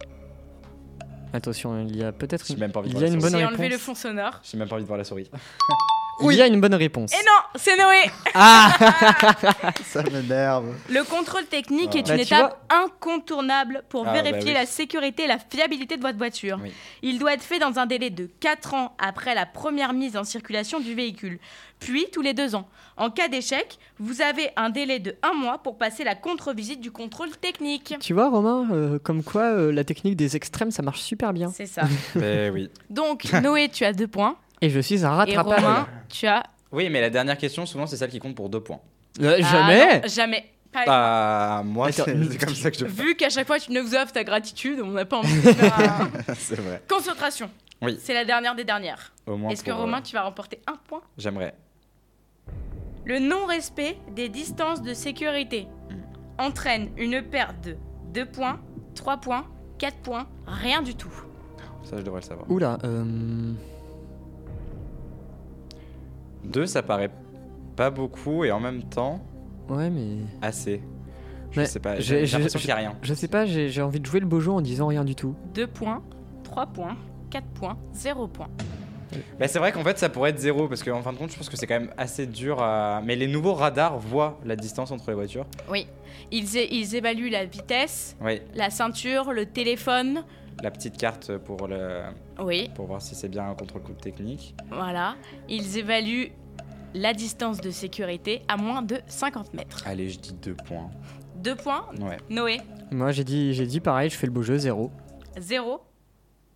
Attention, 1.32 1.86
il 1.86 1.96
y 1.96 2.02
a 2.02 2.12
peut-être 2.12 2.50
une... 2.50 2.58
même 2.58 2.72
pas 2.72 2.80
envie 2.80 2.88
de 2.88 2.94
il 2.94 3.00
y 3.00 3.04
a 3.04 3.06
voir 3.06 3.14
une 3.14 3.20
bonne. 3.20 3.38
J'ai 3.38 3.44
enlevé 3.44 3.68
le 3.68 3.78
fond 3.78 3.94
sonore. 3.94 4.40
J'ai 4.42 4.56
même 4.56 4.68
pas 4.68 4.76
envie 4.76 4.84
de 4.84 4.88
voir 4.88 4.98
la 4.98 5.04
souris. 5.04 5.30
Il 6.22 6.32
y 6.34 6.42
a 6.42 6.46
une 6.46 6.60
bonne 6.60 6.74
réponse. 6.74 7.12
Et 7.12 7.24
non, 7.24 7.40
c'est 7.56 7.76
Noé 7.76 8.10
Ah 8.34 8.72
Ça 9.84 10.02
m'énerve. 10.02 10.74
Le 10.90 11.02
contrôle 11.04 11.44
technique 11.46 11.90
Ah. 11.94 11.98
est 11.98 12.02
Bah, 12.08 12.14
une 12.14 12.20
étape 12.20 12.58
incontournable 12.70 13.82
pour 13.88 14.06
Ah, 14.06 14.12
bah 14.12 14.22
vérifier 14.22 14.50
oui. 14.50 14.54
la 14.58 14.66
sécurité 14.66 15.24
et 15.24 15.26
la 15.26 15.38
fiabilité 15.38 15.96
de 15.96 16.02
votre 16.02 16.18
voiture. 16.18 16.58
Oui. 16.62 16.72
Il 17.02 17.18
doit 17.18 17.34
être 17.34 17.42
fait 17.42 17.58
dans 17.58 17.78
un 17.78 17.86
délai 17.86 18.10
de 18.10 18.28
4 18.40 18.74
ans 18.74 18.94
après 18.98 19.34
la 19.34 19.46
première 19.46 19.92
mise 19.92 20.16
en 20.16 20.24
circulation 20.24 20.80
du 20.80 20.94
véhicule, 20.94 21.38
puis 21.80 22.06
tous 22.12 22.22
les 22.22 22.34
2 22.34 22.54
ans. 22.54 22.68
En 22.96 23.10
cas 23.10 23.28
d'échec, 23.28 23.78
vous 24.00 24.20
avez 24.22 24.50
un 24.56 24.70
délai 24.70 24.98
de 24.98 25.14
1 25.22 25.32
mois 25.34 25.58
pour 25.58 25.78
passer 25.78 26.02
la 26.04 26.14
contre-visite 26.16 26.80
du 26.80 26.90
contrôle 26.90 27.30
technique. 27.30 27.94
Tu 28.00 28.12
vois, 28.12 28.28
Romain, 28.28 28.66
euh, 28.72 28.98
comme 28.98 29.22
quoi 29.22 29.42
euh, 29.42 29.72
la 29.72 29.84
technique 29.84 30.16
des 30.16 30.34
extrêmes, 30.36 30.70
ça 30.72 30.82
marche 30.82 31.00
super 31.00 31.32
bien. 31.32 31.50
C'est 31.54 31.66
ça. 31.66 31.82
Eh 32.20 32.50
oui. 32.50 32.70
Donc, 32.90 33.24
Noé, 33.32 33.68
tu 33.68 33.84
as 33.84 33.92
2 33.92 34.06
points. 34.08 34.36
Et 34.60 34.70
je 34.70 34.80
suis 34.80 35.04
un 35.04 35.12
Et 35.12 35.16
rattrapage. 35.36 35.62
Romain, 35.64 35.86
tu 36.08 36.26
as. 36.26 36.42
Oui, 36.72 36.88
mais 36.90 37.00
la 37.00 37.10
dernière 37.10 37.38
question, 37.38 37.64
souvent, 37.66 37.86
c'est 37.86 37.96
celle 37.96 38.10
qui 38.10 38.18
compte 38.18 38.34
pour 38.34 38.48
deux 38.48 38.60
points. 38.60 38.80
Euh, 39.22 39.38
Ah, 39.42 39.50
jamais 39.50 40.00
non, 40.00 40.08
Jamais. 40.08 40.44
Pas- 40.70 40.84
Ah, 40.86 41.62
moi, 41.64 41.90
c'est 41.90 42.04
comme 42.04 42.54
ça 42.54 42.70
que 42.70 42.76
je 42.78 42.84
Vu 42.84 43.14
qu'à 43.16 43.30
chaque 43.30 43.46
fois 43.46 43.58
tu 43.58 43.72
nous 43.72 43.94
offres 43.94 44.12
ta 44.12 44.22
gratitude, 44.22 44.80
on 44.82 44.88
n'a 44.88 45.06
pas 45.06 45.16
envie 45.18 45.34
de 45.40 45.40
faire 45.52 46.08
C'est 46.36 46.60
vrai. 46.60 46.82
Concentration. 46.86 47.50
Oui. 47.80 47.98
C'est 48.02 48.12
la 48.12 48.24
dernière 48.26 48.54
des 48.54 48.64
dernières. 48.64 49.12
Au 49.26 49.36
moins 49.36 49.50
Est-ce 49.50 49.64
que 49.64 49.70
pour, 49.70 49.80
euh, 49.80 49.84
Romain, 49.84 50.02
tu 50.02 50.12
vas 50.14 50.22
remporter 50.24 50.60
un 50.66 50.76
point? 50.88 51.00
J'aimerais. 51.16 51.54
Le 53.06 53.18
non-respect 53.18 53.96
des 54.14 54.28
distances 54.28 54.82
de 54.82 54.92
sécurité 54.92 55.66
Hmm. 55.88 56.42
entraîne 56.42 56.90
une 56.98 57.22
perte 57.22 57.58
de 57.64 57.76
2 58.12 58.26
points, 58.26 58.60
3 58.94 59.16
points, 59.16 59.46
4 59.78 59.96
points, 59.98 60.26
rien 60.46 60.82
du 60.82 60.94
tout. 60.94 61.12
Ça, 61.84 61.96
je 61.96 62.02
devrais 62.02 62.20
le 62.20 62.26
savoir. 62.26 62.50
Oula, 62.50 62.76
euh... 62.84 63.52
Deux, 66.44 66.66
ça 66.66 66.82
paraît 66.82 67.10
pas 67.76 67.90
beaucoup 67.90 68.44
et 68.44 68.50
en 68.50 68.60
même 68.60 68.82
temps 68.82 69.20
Ouais, 69.68 69.90
mais... 69.90 70.16
assez. 70.42 70.82
Je 71.50 71.60
Ouais, 71.60 71.66
sais 71.66 71.80
pas, 71.80 71.98
j'ai- 72.00 72.26
l'impression 72.26 72.58
qu'il 72.58 72.68
y 72.68 72.72
a 72.72 72.76
rien. 72.76 72.94
Je 73.02 73.14
sais 73.14 73.28
pas, 73.28 73.46
j'ai 73.46 73.80
envie 73.82 74.00
de 74.00 74.06
jouer 74.06 74.20
le 74.20 74.26
beau 74.26 74.40
jeu 74.40 74.50
en 74.50 74.60
disant 74.60 74.86
rien 74.88 75.04
du 75.04 75.14
tout. 75.14 75.34
2 75.54 75.66
points, 75.66 76.02
3 76.44 76.66
points, 76.66 76.96
4 77.30 77.46
points, 77.46 77.76
0 77.94 78.28
points. 78.28 78.48
Bah, 79.40 79.48
c'est 79.48 79.58
vrai 79.58 79.72
qu'en 79.72 79.82
fait, 79.82 79.98
ça 79.98 80.10
pourrait 80.10 80.30
être 80.30 80.38
zéro 80.38 80.68
parce 80.68 80.82
qu'en 80.82 81.00
fin 81.00 81.14
de 81.14 81.18
compte, 81.18 81.30
je 81.32 81.36
pense 81.38 81.48
que 81.48 81.56
c'est 81.56 81.66
quand 81.66 81.80
même 81.80 81.90
assez 81.96 82.26
dur 82.26 82.60
à. 82.62 83.00
Mais 83.02 83.16
les 83.16 83.26
nouveaux 83.26 83.54
radars 83.54 83.98
voient 83.98 84.38
la 84.44 84.54
distance 84.54 84.90
entre 84.90 85.08
les 85.08 85.14
voitures. 85.14 85.46
Oui. 85.70 85.86
Ils, 86.30 86.94
évaluent 86.94 87.30
la 87.30 87.46
vitesse, 87.46 88.16
Oui. 88.22 88.42
la 88.54 88.68
ceinture, 88.68 89.32
le 89.32 89.46
téléphone, 89.46 90.24
la 90.62 90.70
petite 90.70 90.96
carte 90.96 91.36
pour, 91.38 91.68
le, 91.68 92.02
Oui, 92.40 92.70
pour 92.74 92.86
voir 92.86 93.00
si 93.02 93.14
c'est 93.14 93.28
bien 93.28 93.48
un 93.50 93.54
contrôle 93.54 93.82
technique. 94.00 94.54
voilà. 94.70 95.14
Ils 95.48 95.78
évaluent 95.78 96.30
la 96.94 97.12
distance 97.12 97.60
de 97.60 97.70
sécurité 97.70 98.42
à 98.48 98.56
moins 98.56 98.82
de 98.82 98.98
50 99.06 99.54
mètres. 99.54 99.82
Allez, 99.86 100.08
je 100.08 100.18
dis 100.18 100.32
deux 100.32 100.54
points. 100.54 100.90
Deux 101.36 101.54
points. 101.54 101.84
Ouais. 102.00 102.16
Noé, 102.30 102.60
Moi, 102.90 103.12
j'ai 103.12 103.24
dit, 103.24 103.54
j'ai 103.54 103.66
dit 103.66 103.80
pareil, 103.80 104.10
je 104.10 104.16
fais 104.16 104.26
le 104.26 104.32
beau 104.32 104.42
jeu, 104.42 104.58
zéro. 104.58 104.90
zéro. 105.38 105.80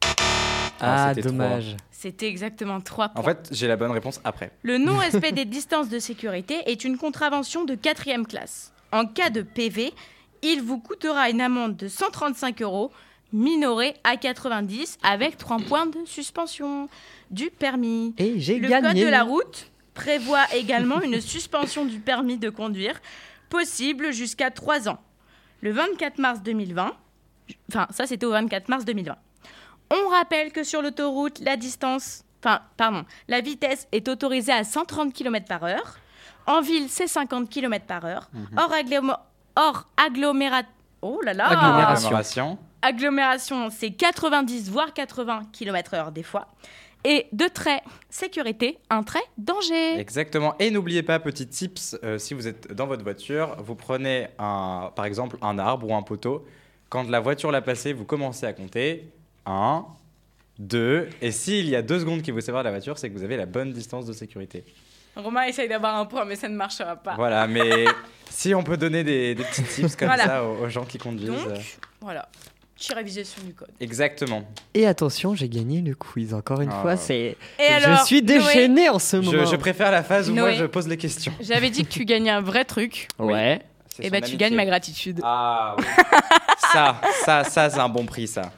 Ah, 0.04 0.08
Ah, 1.10 1.12
c'était 1.14 1.28
dommage. 1.28 1.76
C'était 1.90 2.26
exactement 2.26 2.80
trois 2.80 3.10
points. 3.10 3.20
En 3.20 3.24
fait, 3.24 3.48
j'ai 3.52 3.68
la 3.68 3.76
bonne 3.76 3.92
réponse 3.92 4.20
après. 4.24 4.50
Le 4.62 4.78
non-respect 4.78 5.30
des 5.32 5.44
distances 5.44 5.88
de 5.88 6.00
sécurité 6.00 6.56
est 6.66 6.82
une 6.84 6.98
contravention 6.98 7.64
de 7.64 7.76
quatrième 7.76 8.26
classe. 8.26 8.72
En 8.90 9.06
cas 9.06 9.30
de 9.30 9.42
PV, 9.42 9.92
il 10.42 10.60
vous 10.62 10.78
coûtera 10.80 11.30
une 11.30 11.40
amende 11.40 11.76
de 11.76 11.86
135 11.86 12.62
euros, 12.62 12.90
minorée 13.32 13.94
à 14.04 14.16
90 14.16 14.98
avec 15.02 15.36
3 15.38 15.58
points 15.58 15.86
de 15.86 15.98
suspension 16.06 16.88
du 17.30 17.50
permis. 17.50 18.14
Et 18.18 18.38
j'ai 18.40 18.58
Le 18.58 18.68
gagné. 18.68 18.88
code 18.88 19.06
de 19.06 19.08
la 19.10 19.22
route 19.24 19.70
prévoit 19.94 20.44
également 20.54 21.00
une 21.02 21.20
suspension 21.20 21.84
du 21.84 21.98
permis 21.98 22.38
de 22.38 22.50
conduire 22.50 23.00
possible 23.48 24.12
jusqu'à 24.12 24.50
3 24.50 24.88
ans. 24.88 24.98
Le 25.60 25.70
24 25.72 26.18
mars 26.18 26.42
2020, 26.42 26.92
enfin 27.68 27.86
ça 27.90 28.06
c'était 28.06 28.26
au 28.26 28.30
24 28.30 28.68
mars 28.68 28.84
2020. 28.84 29.16
On 29.90 30.08
rappelle 30.08 30.52
que 30.52 30.64
sur 30.64 30.80
l'autoroute, 30.82 31.38
la 31.40 31.56
distance, 31.56 32.24
enfin 32.42 32.60
pardon, 32.76 33.04
la 33.28 33.40
vitesse 33.40 33.86
est 33.92 34.08
autorisée 34.08 34.52
à 34.52 34.64
130 34.64 35.12
km 35.12 35.46
par 35.46 35.64
heure. 35.64 35.96
En 36.46 36.60
ville, 36.60 36.86
c'est 36.88 37.06
50 37.06 37.48
km 37.48 37.84
par 37.86 38.04
heure. 38.04 38.28
Hors, 38.56 38.72
agglom- 38.72 39.16
hors 39.54 39.86
agglomérat... 39.96 40.62
Oh 41.02 41.20
là 41.24 41.34
là 41.34 41.46
Agglomération. 41.48 42.58
Agglomération. 42.82 43.70
C'est 43.70 43.90
90 43.90 44.70
voire 44.70 44.92
80 44.92 45.42
km 45.52 45.94
heure 45.94 46.12
des 46.12 46.22
fois. 46.22 46.48
Et 47.04 47.26
de 47.32 47.46
trait 47.48 47.82
sécurité, 48.10 48.78
un 48.88 49.02
trait 49.02 49.22
danger. 49.36 49.98
Exactement. 49.98 50.54
Et 50.60 50.70
n'oubliez 50.70 51.02
pas, 51.02 51.18
petit 51.18 51.48
tips, 51.48 51.96
euh, 52.04 52.16
si 52.18 52.32
vous 52.34 52.46
êtes 52.46 52.72
dans 52.72 52.86
votre 52.86 53.02
voiture, 53.02 53.56
vous 53.58 53.74
prenez 53.74 54.28
un, 54.38 54.92
par 54.94 55.04
exemple 55.06 55.36
un 55.42 55.58
arbre 55.58 55.88
ou 55.90 55.94
un 55.96 56.02
poteau. 56.02 56.46
Quand 56.90 57.08
la 57.08 57.18
voiture 57.18 57.50
l'a 57.50 57.60
placé, 57.62 57.92
vous 57.92 58.04
commencez 58.04 58.46
à 58.46 58.52
compter 58.52 59.10
1, 59.46 59.84
2. 60.60 61.08
Et 61.22 61.32
s'il 61.32 61.68
y 61.68 61.74
a 61.74 61.82
deux 61.82 61.98
secondes 61.98 62.22
qui 62.22 62.30
vous 62.30 62.40
séparent 62.40 62.60
de 62.62 62.68
la 62.68 62.70
voiture, 62.72 62.98
c'est 62.98 63.08
que 63.10 63.14
vous 63.18 63.24
avez 63.24 63.36
la 63.36 63.46
bonne 63.46 63.72
distance 63.72 64.06
de 64.06 64.12
sécurité. 64.12 64.64
Romain 65.16 65.42
essaye 65.42 65.68
d'avoir 65.68 65.96
un 65.96 66.06
point, 66.06 66.24
mais 66.24 66.36
ça 66.36 66.48
ne 66.48 66.54
marchera 66.56 66.94
pas. 66.96 67.16
Voilà, 67.16 67.46
mais 67.48 67.84
si 68.30 68.54
on 68.54 68.62
peut 68.62 68.76
donner 68.76 69.02
des, 69.02 69.34
des 69.34 69.42
petits 69.44 69.64
tips 69.64 69.96
comme 69.96 70.06
Voilà. 70.08 70.24
ça 70.24 70.44
aux, 70.44 70.64
aux 70.64 70.68
gens 70.68 70.84
qui 70.84 70.98
conduisent. 70.98 71.28
Donc, 71.30 71.48
euh, 71.48 71.56
voilà. 72.00 72.28
Petit 72.82 72.94
révisation 72.94 73.40
du 73.44 73.54
code. 73.54 73.68
Exactement. 73.78 74.42
Et 74.74 74.88
attention, 74.88 75.36
j'ai 75.36 75.48
gagné 75.48 75.82
le 75.82 75.94
quiz. 75.94 76.34
Encore 76.34 76.62
une 76.62 76.70
Ah. 76.72 76.82
fois, 76.82 76.96
c'est. 76.96 77.36
Et 77.60 77.66
alors, 77.68 77.98
je 78.00 78.06
suis 78.06 78.22
déchaîné 78.22 78.88
en 78.88 78.98
ce 78.98 79.18
moment. 79.18 79.30
Je, 79.44 79.52
je 79.52 79.56
préfère 79.56 79.92
la 79.92 80.02
phase 80.02 80.28
où 80.28 80.34
moi 80.34 80.50
je 80.52 80.64
pose 80.64 80.88
les 80.88 80.96
questions. 80.96 81.32
J'avais 81.40 81.70
dit 81.70 81.84
que 81.84 81.90
tu 81.92 82.04
gagnais 82.04 82.30
un 82.30 82.40
vrai 82.40 82.64
truc. 82.64 83.06
Ouais. 83.20 83.62
Et 84.00 84.10
bah, 84.10 84.18
tu 84.18 84.24
amitié. 84.24 84.36
gagnes 84.36 84.56
ma 84.56 84.66
gratitude. 84.66 85.20
Ah 85.22 85.76
oui. 85.78 85.84
ça, 86.72 87.00
ça, 87.24 87.44
ça, 87.44 87.70
c'est 87.70 87.78
un 87.78 87.88
bon 87.88 88.04
prix, 88.04 88.26
ça. 88.26 88.50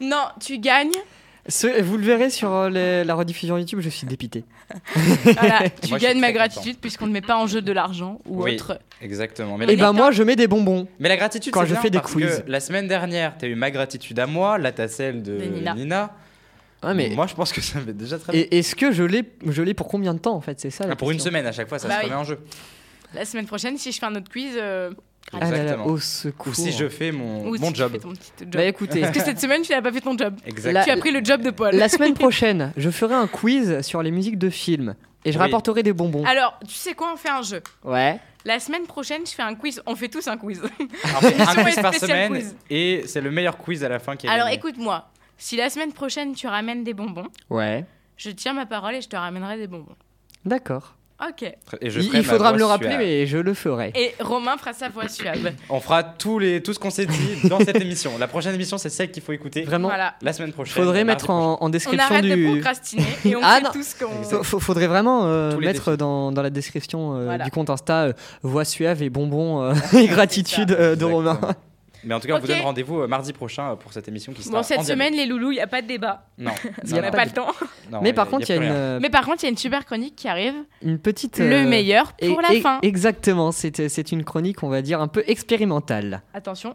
Non, 0.00 0.28
tu 0.40 0.58
gagnes. 0.58 0.96
Ce- 1.48 1.80
vous 1.82 1.96
le 1.96 2.04
verrez 2.04 2.30
sur 2.30 2.52
euh, 2.52 2.68
les- 2.70 3.04
la 3.04 3.14
rediffusion 3.14 3.56
YouTube, 3.58 3.80
je 3.80 3.88
suis 3.88 4.06
dépité. 4.06 4.44
Voilà, 5.24 5.68
tu 5.82 5.90
Moi, 5.90 5.98
gagnes 5.98 6.18
ma 6.20 6.32
gratitude 6.32 6.78
puisqu'on 6.80 7.06
ne 7.06 7.12
met 7.12 7.20
pas 7.20 7.36
en 7.36 7.46
jeu 7.46 7.62
de 7.62 7.72
l'argent 7.72 8.20
ou 8.26 8.42
Oui. 8.44 8.54
autre. 8.54 8.78
Exactement. 9.00 9.56
Mais, 9.56 9.64
Et 9.66 9.76
la, 9.76 9.84
ben 9.86 9.92
moi, 9.92 10.10
je 10.10 10.22
mets 10.22 10.36
des 10.36 10.48
bonbons. 10.48 10.88
mais 10.98 11.08
la 11.08 11.16
gratitude, 11.16 11.52
Quand 11.52 11.60
c'est 11.60 11.68
je 11.68 11.72
bien 11.74 11.82
fais 11.82 11.90
des 11.90 11.98
parce 12.00 12.12
quiz. 12.12 12.42
que 12.44 12.50
la 12.50 12.60
semaine 12.60 12.88
dernière, 12.88 13.36
t'as 13.38 13.46
eu 13.46 13.54
ma 13.54 13.70
gratitude 13.70 14.18
à 14.18 14.26
moi, 14.26 14.58
là 14.58 14.72
t'as 14.72 14.88
celle 14.88 15.22
de, 15.22 15.36
De 15.38 15.44
Nina. 15.44 15.74
Nina. 15.74 16.14
Ouais, 16.82 16.94
mais. 16.94 17.08
Moi, 17.10 17.26
je 17.26 17.34
pense 17.34 17.52
que 17.52 17.60
ça 17.60 17.80
fait 17.80 17.92
déjà 17.92 18.18
très 18.18 18.32
bien. 18.32 18.42
Et 18.50 18.58
est-ce 18.58 18.74
que 18.74 18.92
je 18.92 19.02
l'ai, 19.04 19.22
je 19.46 19.62
l'ai 19.62 19.74
pour 19.74 19.88
combien 19.88 20.14
de 20.14 20.18
temps 20.18 20.34
en 20.34 20.40
fait? 20.40 20.58
C'est 20.60 20.70
ça. 20.70 20.84
la 20.86 20.92
Ah, 20.92 20.96
pour 20.96 21.10
une 21.10 21.20
semaine 21.20 21.46
à 21.46 21.52
chaque 21.52 21.68
fois, 21.68 21.78
ça 21.78 21.88
Bah 21.88 21.94
se 21.94 22.00
oui. 22.00 22.04
remet 22.06 22.16
en 22.16 22.24
jeu. 22.24 22.38
La 23.14 23.24
semaine 23.24 23.46
prochaine, 23.46 23.78
si 23.78 23.92
je 23.92 23.98
fais 23.98 24.06
un 24.06 24.14
autre 24.14 24.30
quiz. 24.30 24.52
euh, 24.56 24.90
Ah 25.32 25.40
là 25.40 25.50
là, 25.50 25.56
Exactement. 25.62 25.86
au 25.86 25.98
secours. 25.98 26.52
Ou 26.52 26.54
si 26.54 26.72
je 26.72 26.88
fais 26.88 27.10
mon, 27.12 27.48
ou 27.48 27.56
mon 27.58 27.66
si 27.68 27.72
tu 27.72 27.78
job. 27.78 27.92
fais 27.92 27.98
ton 27.98 28.12
petit 28.12 28.32
job. 28.40 28.48
Bah 28.50 28.64
écoutez, 28.64 29.00
Parce 29.00 29.12
que 29.16 29.24
cette 29.24 29.40
semaine, 29.40 29.62
tu 29.62 29.72
n'as 29.72 29.82
pas 29.82 29.90
fait 29.92 30.00
ton 30.00 30.16
job. 30.16 30.34
Exactement. 30.46 30.84
Tu 30.84 30.90
as 30.90 30.96
pris 30.96 31.10
le 31.10 31.24
job 31.24 31.42
de 31.42 31.50
Paul. 31.50 31.74
la 31.74 31.88
semaine 31.88 32.14
prochaine, 32.24 32.72
je 32.76 32.90
ferai 32.90 33.14
un 33.14 33.26
quiz 33.26 33.80
sur 33.82 34.02
les 34.02 34.10
musiques 34.12 34.38
de 34.38 34.50
films 34.50 34.94
et 35.24 35.32
je 35.32 35.38
Oui. 35.38 35.44
rapporterai 35.44 35.82
des 35.82 35.92
bonbons. 35.92 36.24
Alors, 36.24 36.58
tu 36.66 36.74
sais 36.74 36.94
quoi 36.94 37.12
On 37.12 37.16
fait 37.16 37.28
un 37.30 37.42
jeu. 37.42 37.60
Ouais. 37.84 38.20
La 38.44 38.60
semaine 38.60 38.86
prochaine, 38.86 39.22
je 39.26 39.32
fais 39.32 39.42
un 39.42 39.56
quiz. 39.56 39.82
On 39.86 39.96
fait 39.96 40.08
tous 40.08 40.28
un 40.28 40.36
quiz. 40.36 40.62
Un 41.04 41.54
quiz 41.64 41.74
par 41.76 41.92
semaine 41.94 42.30
quiz. 42.32 42.56
et 42.70 43.02
c'est 43.06 43.20
le 43.20 43.30
meilleur 43.32 43.56
quiz 43.58 43.82
à 43.82 43.88
la 43.88 43.98
fin 43.98 44.14
qui 44.16 44.26
est 44.26 44.30
Alors, 44.30 44.48
écoute-moi. 44.48 45.08
Si 45.38 45.56
la 45.56 45.68
semaine 45.68 45.92
prochaine, 45.92 46.34
tu 46.34 46.46
ramènes 46.46 46.82
des 46.84 46.94
bonbons, 46.94 47.26
Ouais. 47.50 47.84
je 48.16 48.30
tiens 48.30 48.52
ma 48.54 48.64
parole 48.66 48.94
et 48.94 49.00
je 49.02 49.08
te 49.08 49.16
ramènerai 49.16 49.58
des 49.58 49.66
bonbons. 49.66 49.96
D'accord. 50.44 50.94
Ok. 51.18 51.42
Et 51.80 51.88
je 51.90 52.00
Il, 52.00 52.22
faudra 52.24 52.52
me 52.52 52.58
le 52.58 52.66
rappeler, 52.66 52.88
suave. 52.90 53.00
mais 53.00 53.26
je 53.26 53.38
le 53.38 53.54
ferai. 53.54 53.90
Et 53.94 54.14
Romain 54.20 54.56
fera 54.58 54.74
sa 54.74 54.90
voix 54.90 55.08
suave. 55.08 55.50
On 55.70 55.80
fera 55.80 56.02
tous 56.04 56.38
les, 56.38 56.62
tout 56.62 56.74
ce 56.74 56.78
qu'on 56.78 56.90
s'est 56.90 57.06
dit 57.06 57.48
dans 57.48 57.58
cette 57.58 57.80
émission. 57.80 58.12
La 58.18 58.28
prochaine 58.28 58.54
émission, 58.54 58.76
c'est 58.76 58.90
celle 58.90 59.10
qu'il 59.10 59.22
faut 59.22 59.32
écouter 59.32 59.62
Vraiment. 59.62 59.88
Voilà. 59.88 60.14
la 60.20 60.32
semaine 60.34 60.52
prochaine. 60.52 60.74
Faudrait 60.82 61.04
mettre 61.04 61.30
en, 61.30 61.54
en 61.54 61.58
On 61.62 61.68
description 61.70 62.06
arrête 62.14 62.24
de 62.24 62.34
du. 62.34 62.44
procrastiner 62.50 63.06
et 63.24 63.34
on 63.34 63.40
Ah 63.42 63.56
fait 63.56 63.62
non. 63.64 63.70
tout 63.72 63.82
ce 63.82 63.94
qu'on. 64.04 64.42
Faudrait 64.60 64.88
vraiment 64.88 65.22
euh, 65.26 65.56
mettre 65.56 65.96
dans, 65.96 66.32
dans 66.32 66.42
la 66.42 66.50
description 66.50 67.16
euh, 67.16 67.24
Voilà. 67.24 67.44
du 67.44 67.50
compte 67.50 67.70
Insta 67.70 68.02
euh, 68.08 68.12
voix 68.42 68.66
suave 68.66 69.02
et 69.02 69.08
bonbons 69.08 69.62
euh, 69.62 69.74
et 69.94 70.08
gratitude 70.08 70.72
euh, 70.72 70.96
de 70.96 71.04
Exactement. 71.06 71.16
Romain. 71.16 71.40
Mais 72.06 72.14
en 72.14 72.20
tout 72.20 72.28
cas, 72.28 72.36
on 72.36 72.38
vous 72.38 72.46
donne 72.46 72.60
rendez-vous 72.60 73.00
euh, 73.02 73.06
mardi 73.08 73.32
prochain 73.32 73.72
euh, 73.72 73.76
pour 73.76 73.92
cette 73.92 74.06
émission 74.06 74.32
qui 74.32 74.42
sera 74.42 74.58
Bon, 74.58 74.62
cette 74.62 74.78
en 74.78 74.82
dialogue. 74.82 75.02
semaine, 75.06 75.14
les 75.18 75.26
loulous, 75.26 75.50
il 75.50 75.56
n'y 75.56 75.60
a 75.60 75.66
pas 75.66 75.82
de 75.82 75.88
débat. 75.88 76.24
Non, 76.38 76.52
Il 76.84 76.90
y 76.90 76.94
non, 76.94 77.02
a 77.02 77.10
pas 77.10 77.24
de- 77.24 77.30
le 77.30 77.34
temps. 77.34 77.48
non, 77.90 78.00
Mais 78.00 78.12
par 78.12 78.28
y 78.28 78.30
contre, 78.30 78.48
il 78.48 78.54
y 78.54 78.58
a 78.58 78.62
une, 78.62 78.70
euh, 78.70 78.98
Mais 79.02 79.10
par 79.10 79.24
contre, 79.24 79.42
il 79.42 79.46
y 79.46 79.48
a 79.48 79.50
une 79.50 79.56
super 79.58 79.84
chronique 79.84 80.14
qui 80.16 80.28
arrive. 80.28 80.54
une 80.82 80.98
petite. 81.00 81.38
Le 81.38 81.64
meilleur 81.66 82.12
pour 82.12 82.38
et- 82.40 82.42
la 82.42 82.54
et- 82.54 82.60
fin. 82.60 82.78
Exactement, 82.82 83.50
c'est 83.52 83.88
c'est 83.88 84.12
une 84.12 84.22
chronique, 84.24 84.62
on 84.62 84.68
va 84.68 84.82
dire, 84.82 85.00
un 85.00 85.08
peu 85.08 85.24
expérimentale. 85.26 86.22
Attention, 86.32 86.74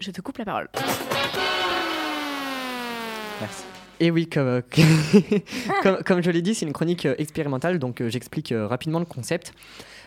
je 0.00 0.10
te 0.10 0.20
coupe 0.20 0.38
la 0.38 0.44
parole. 0.44 0.68
Merci. 3.40 3.64
Et 4.00 4.10
oui, 4.10 4.28
comme, 4.28 4.46
euh, 4.48 4.60
comme, 5.82 6.02
comme 6.04 6.22
je 6.22 6.30
l'ai 6.30 6.42
dit, 6.42 6.54
c'est 6.54 6.66
une 6.66 6.72
chronique 6.72 7.06
euh, 7.06 7.14
expérimentale, 7.18 7.78
donc 7.78 8.00
euh, 8.00 8.08
j'explique 8.08 8.50
euh, 8.52 8.66
rapidement 8.66 8.98
le 8.98 9.04
concept. 9.04 9.52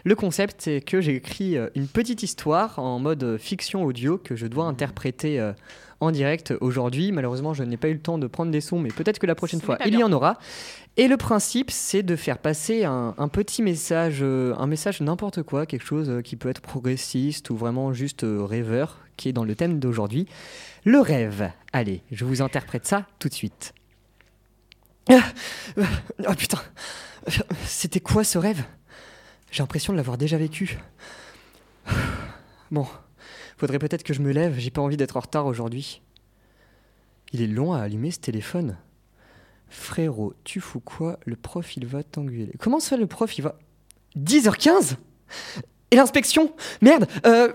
Le 0.06 0.14
concept, 0.14 0.62
c'est 0.62 0.82
que 0.82 1.02
j'ai 1.02 1.16
écrit 1.16 1.58
euh, 1.58 1.68
une 1.74 1.88
petite 1.88 2.22
histoire 2.22 2.78
en 2.78 3.00
mode 3.00 3.24
euh, 3.24 3.38
fiction 3.40 3.84
audio 3.84 4.20
que 4.20 4.36
je 4.36 4.46
dois 4.46 4.66
interpréter 4.66 5.40
euh, 5.40 5.52
en 6.00 6.12
direct 6.12 6.54
aujourd'hui. 6.62 7.12
Malheureusement, 7.12 7.56
je 7.56 7.64
n'ai 7.64 7.76
pas 7.76 7.90
eu 7.90 7.94
le 7.94 8.00
temps 8.00 8.20
de 8.20 8.28
prendre 8.28 8.52
des 8.52 8.62
sons, 8.62 8.78
mais 8.78 8.90
peut-être 8.90 9.18
que 9.18 9.26
la 9.26 9.34
prochaine 9.34 9.62
fois, 9.62 9.80
il 9.84 9.96
y 9.96 10.04
en 10.04 10.12
aura. 10.12 10.38
Et 10.96 11.08
le 11.08 11.18
principe, 11.18 11.72
c'est 11.72 12.04
de 12.04 12.16
faire 12.16 12.38
passer 12.38 12.84
un, 12.84 13.16
un 13.18 13.28
petit 13.28 13.64
message, 13.64 14.22
un 14.22 14.68
message 14.68 15.02
n'importe 15.02 15.42
quoi, 15.42 15.66
quelque 15.66 15.86
chose 15.86 16.22
qui 16.24 16.36
peut 16.36 16.50
être 16.50 16.62
progressiste 16.62 17.50
ou 17.50 17.58
vraiment 17.58 17.92
juste 17.92 18.24
rêveur, 18.24 19.00
qui 19.18 19.30
est 19.30 19.34
dans 19.34 19.44
le 19.44 19.56
thème 19.56 19.80
d'aujourd'hui. 19.80 20.28
Le 20.84 21.00
rêve. 21.00 21.50
Allez, 21.74 22.04
je 22.12 22.26
vous 22.26 22.44
interprète 22.44 22.86
ça 22.86 23.08
tout 23.18 23.28
de 23.28 23.34
suite. 23.34 23.74
Ah, 25.10 25.20
euh, 25.80 25.84
Oh 26.28 26.34
putain, 26.38 26.60
c'était 27.66 28.00
quoi 28.00 28.24
ce 28.24 28.38
rêve? 28.38 28.64
J'ai 29.56 29.64
l'impression 29.64 29.94
de 29.94 29.98
l'avoir 29.98 30.18
déjà 30.18 30.36
vécu. 30.36 30.78
Bon, 32.72 32.86
faudrait 33.58 33.80
peut-être 33.80 34.04
que 34.04 34.14
je 34.14 34.20
me 34.20 34.34
lève, 34.34 34.56
j'ai 34.58 34.70
pas 34.70 34.82
envie 34.82 34.98
d'être 34.98 35.16
en 35.16 35.22
retard 35.22 35.46
aujourd'hui. 35.46 36.02
Il 37.32 37.42
est 37.42 37.48
long 37.48 37.72
à 37.72 37.80
allumer 37.80 38.12
ce 38.12 38.20
téléphone. 38.20 38.76
Frérot, 39.70 40.34
tu 40.44 40.60
fous 40.60 40.82
quoi? 40.82 41.20
Le 41.26 41.38
prof 41.38 41.78
il 41.78 41.86
va 41.86 42.04
t'engueuler. 42.04 42.52
Comment 42.60 42.82
ça 42.82 42.98
le 42.98 43.08
prof 43.08 43.38
il 43.38 43.44
va? 43.44 43.56
10h15 44.18 44.98
Et 45.92 45.96
l'inspection? 45.96 46.54
Merde 46.82 47.08
euh, 47.26 47.54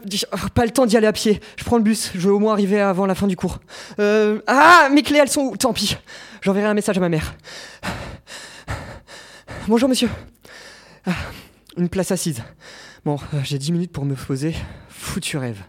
Pas 0.55 0.65
le 0.65 0.71
temps 0.71 0.87
d'y 0.87 0.97
aller 0.97 1.07
à 1.07 1.13
pied. 1.13 1.39
Je 1.59 1.65
prends 1.65 1.77
le 1.77 1.83
bus, 1.83 2.13
je 2.15 2.29
veux 2.29 2.33
au 2.33 2.39
moins 2.39 2.55
arriver 2.55 2.81
avant 2.81 3.05
la 3.05 3.15
fin 3.15 3.27
du 3.27 3.37
cours. 3.37 3.59
Euh, 3.99 4.41
ah 4.47 4.89
Mes 4.91 5.03
clés 5.03 5.19
elles 5.19 5.29
sont 5.29 5.43
où? 5.43 5.57
Tant 5.59 5.75
pis. 5.75 5.99
J'enverrai 6.41 6.69
un 6.69 6.75
message 6.75 6.97
à 6.97 7.01
ma 7.01 7.11
mère. 7.11 7.35
Bonjour 9.69 9.91
monsieur. 9.91 10.09
Ah, 11.05 11.13
une 11.76 11.88
place 11.88 12.11
assise. 12.11 12.42
Bon, 13.04 13.16
euh, 13.35 13.40
j'ai 13.42 13.59
10 13.59 13.72
minutes 13.72 13.92
pour 13.92 14.04
me 14.04 14.14
poser. 14.14 14.54
Foutu 14.88 15.37
rêve. 15.37 15.62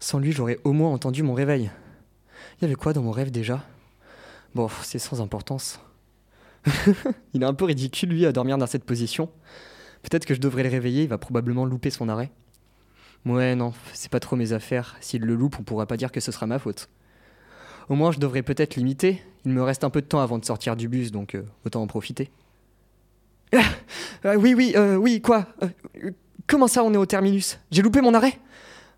Sans 0.00 0.18
lui, 0.18 0.32
j'aurais 0.32 0.58
au 0.64 0.72
moins 0.72 0.92
entendu 0.92 1.22
mon 1.22 1.34
réveil. 1.34 1.70
Il 2.58 2.62
y 2.62 2.64
avait 2.66 2.74
quoi 2.74 2.92
dans 2.92 3.02
mon 3.02 3.10
rêve 3.10 3.30
déjà? 3.30 3.64
Bon, 4.54 4.68
c'est 4.82 4.98
sans 4.98 5.20
importance. 5.20 5.80
il 7.34 7.42
est 7.42 7.46
un 7.46 7.54
peu 7.54 7.64
ridicule, 7.64 8.10
lui, 8.10 8.26
à 8.26 8.32
dormir 8.32 8.58
dans 8.58 8.66
cette 8.66 8.84
position. 8.84 9.30
Peut-être 10.02 10.26
que 10.26 10.34
je 10.34 10.40
devrais 10.40 10.62
le 10.62 10.68
réveiller, 10.68 11.02
il 11.02 11.08
va 11.08 11.18
probablement 11.18 11.64
louper 11.64 11.90
son 11.90 12.08
arrêt. 12.08 12.30
Ouais, 13.24 13.54
non, 13.54 13.72
c'est 13.94 14.10
pas 14.10 14.20
trop 14.20 14.36
mes 14.36 14.52
affaires. 14.52 14.96
S'il 15.00 15.22
le 15.22 15.34
loupe, 15.34 15.56
on 15.58 15.62
pourra 15.62 15.86
pas 15.86 15.96
dire 15.96 16.12
que 16.12 16.20
ce 16.20 16.30
sera 16.30 16.46
ma 16.46 16.58
faute. 16.58 16.88
Au 17.88 17.94
moins, 17.94 18.12
je 18.12 18.18
devrais 18.18 18.42
peut-être 18.42 18.76
l'imiter. 18.76 19.22
Il 19.44 19.52
me 19.52 19.62
reste 19.62 19.84
un 19.84 19.90
peu 19.90 20.02
de 20.02 20.06
temps 20.06 20.20
avant 20.20 20.38
de 20.38 20.44
sortir 20.44 20.76
du 20.76 20.88
bus, 20.88 21.10
donc 21.10 21.34
euh, 21.34 21.44
autant 21.64 21.82
en 21.82 21.86
profiter. 21.86 22.30
Ah, 24.24 24.36
oui, 24.36 24.54
oui, 24.54 24.72
euh, 24.76 24.96
oui, 24.96 25.20
quoi 25.20 25.46
euh, 25.62 26.10
Comment 26.46 26.66
ça, 26.66 26.82
on 26.82 26.92
est 26.92 26.96
au 26.96 27.06
terminus? 27.06 27.58
J'ai 27.70 27.82
loupé 27.82 28.00
mon 28.00 28.14
arrêt? 28.14 28.38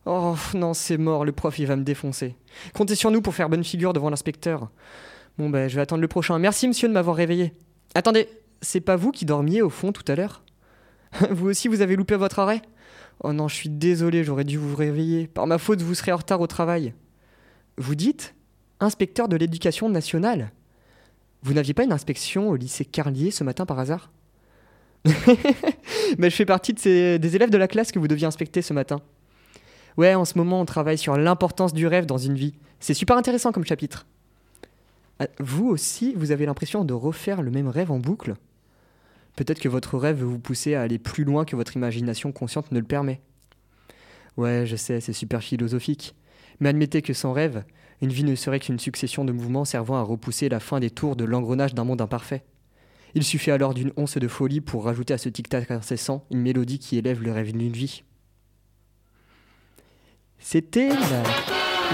Oh 0.06 0.36
non, 0.54 0.72
c'est 0.72 0.98
mort, 0.98 1.24
le 1.24 1.32
prof 1.32 1.58
il 1.58 1.66
va 1.66 1.74
me 1.74 1.82
défoncer. 1.82 2.36
Comptez 2.74 2.94
sur 2.94 3.10
nous 3.10 3.20
pour 3.20 3.34
faire 3.34 3.48
bonne 3.48 3.64
figure 3.64 3.92
devant 3.92 4.08
l'inspecteur. 4.08 4.70
Bon 5.36 5.50
ben, 5.50 5.68
je 5.68 5.74
vais 5.74 5.82
attendre 5.82 6.00
le 6.00 6.08
prochain. 6.08 6.38
Merci 6.38 6.68
monsieur 6.68 6.88
de 6.88 6.92
m'avoir 6.92 7.16
réveillé. 7.16 7.52
Attendez, 7.94 8.28
c'est 8.60 8.80
pas 8.80 8.94
vous 8.94 9.10
qui 9.10 9.24
dormiez 9.24 9.62
au 9.62 9.70
fond 9.70 9.90
tout 9.90 10.04
à 10.06 10.14
l'heure? 10.14 10.42
Vous 11.30 11.48
aussi 11.48 11.68
vous 11.68 11.80
avez 11.80 11.96
loupé 11.96 12.14
votre 12.16 12.38
arrêt? 12.38 12.62
Oh 13.22 13.32
non, 13.32 13.48
je 13.48 13.54
suis 13.54 13.68
désolé, 13.68 14.22
j'aurais 14.22 14.44
dû 14.44 14.58
vous 14.58 14.76
réveiller. 14.76 15.26
Par 15.26 15.46
ma 15.46 15.58
faute, 15.58 15.80
vous 15.80 15.94
serez 15.94 16.12
en 16.12 16.16
retard 16.16 16.40
au 16.40 16.46
travail. 16.46 16.94
Vous 17.78 17.94
dites 17.94 18.34
Inspecteur 18.80 19.28
de 19.28 19.36
l'éducation 19.36 19.88
nationale 19.88 20.52
Vous 21.42 21.54
n'aviez 21.54 21.74
pas 21.74 21.84
une 21.84 21.92
inspection 21.92 22.50
au 22.50 22.56
lycée 22.56 22.84
Carlier 22.84 23.30
ce 23.30 23.44
matin 23.44 23.64
par 23.64 23.78
hasard? 23.78 24.10
Mais 26.18 26.30
je 26.30 26.36
fais 26.36 26.46
partie 26.46 26.72
des 26.72 27.36
élèves 27.36 27.50
de 27.50 27.58
la 27.58 27.68
classe 27.68 27.92
que 27.92 27.98
vous 27.98 28.08
deviez 28.08 28.26
inspecter 28.26 28.62
ce 28.62 28.72
matin. 28.72 29.00
Ouais, 29.96 30.14
en 30.14 30.24
ce 30.24 30.36
moment, 30.36 30.60
on 30.60 30.64
travaille 30.66 30.98
sur 30.98 31.16
l'importance 31.16 31.72
du 31.72 31.86
rêve 31.86 32.06
dans 32.06 32.18
une 32.18 32.34
vie. 32.34 32.54
C'est 32.80 32.94
super 32.94 33.16
intéressant 33.16 33.52
comme 33.52 33.64
chapitre. 33.64 34.06
Ah, 35.18 35.28
Vous 35.38 35.66
aussi, 35.68 36.12
vous 36.14 36.32
avez 36.32 36.44
l'impression 36.44 36.84
de 36.84 36.92
refaire 36.92 37.42
le 37.42 37.50
même 37.50 37.68
rêve 37.68 37.90
en 37.90 37.98
boucle? 37.98 38.34
Peut-être 39.36 39.60
que 39.60 39.68
votre 39.68 39.98
rêve 39.98 40.18
veut 40.18 40.26
vous 40.26 40.38
pousser 40.38 40.74
à 40.74 40.82
aller 40.82 40.98
plus 40.98 41.24
loin 41.24 41.44
que 41.44 41.56
votre 41.56 41.76
imagination 41.76 42.32
consciente 42.32 42.72
ne 42.72 42.78
le 42.78 42.84
permet. 42.84 43.20
Ouais, 44.36 44.64
je 44.66 44.76
sais, 44.76 45.00
c'est 45.00 45.12
super 45.12 45.42
philosophique. 45.42 46.14
Mais 46.60 46.70
admettez 46.70 47.02
que 47.02 47.12
sans 47.12 47.32
rêve, 47.32 47.64
une 48.02 48.10
vie 48.10 48.24
ne 48.24 48.34
serait 48.34 48.60
qu'une 48.60 48.78
succession 48.78 49.24
de 49.24 49.32
mouvements 49.32 49.64
servant 49.64 49.96
à 49.96 50.02
repousser 50.02 50.48
la 50.48 50.60
fin 50.60 50.80
des 50.80 50.90
tours 50.90 51.16
de 51.16 51.24
l'engrenage 51.24 51.74
d'un 51.74 51.84
monde 51.84 52.00
imparfait. 52.00 52.44
Il 53.16 53.24
suffit 53.24 53.50
alors 53.50 53.72
d'une 53.72 53.94
once 53.96 54.18
de 54.18 54.28
folie 54.28 54.60
pour 54.60 54.84
rajouter 54.84 55.14
à 55.14 55.18
ce 55.18 55.30
tic-tac 55.30 55.70
incessant 55.70 56.26
une 56.30 56.42
mélodie 56.42 56.78
qui 56.78 56.98
élève 56.98 57.22
le 57.22 57.32
rêve 57.32 57.50
d'une 57.50 57.72
vie. 57.72 58.02
C'était 60.38 60.90
la, 60.90 61.22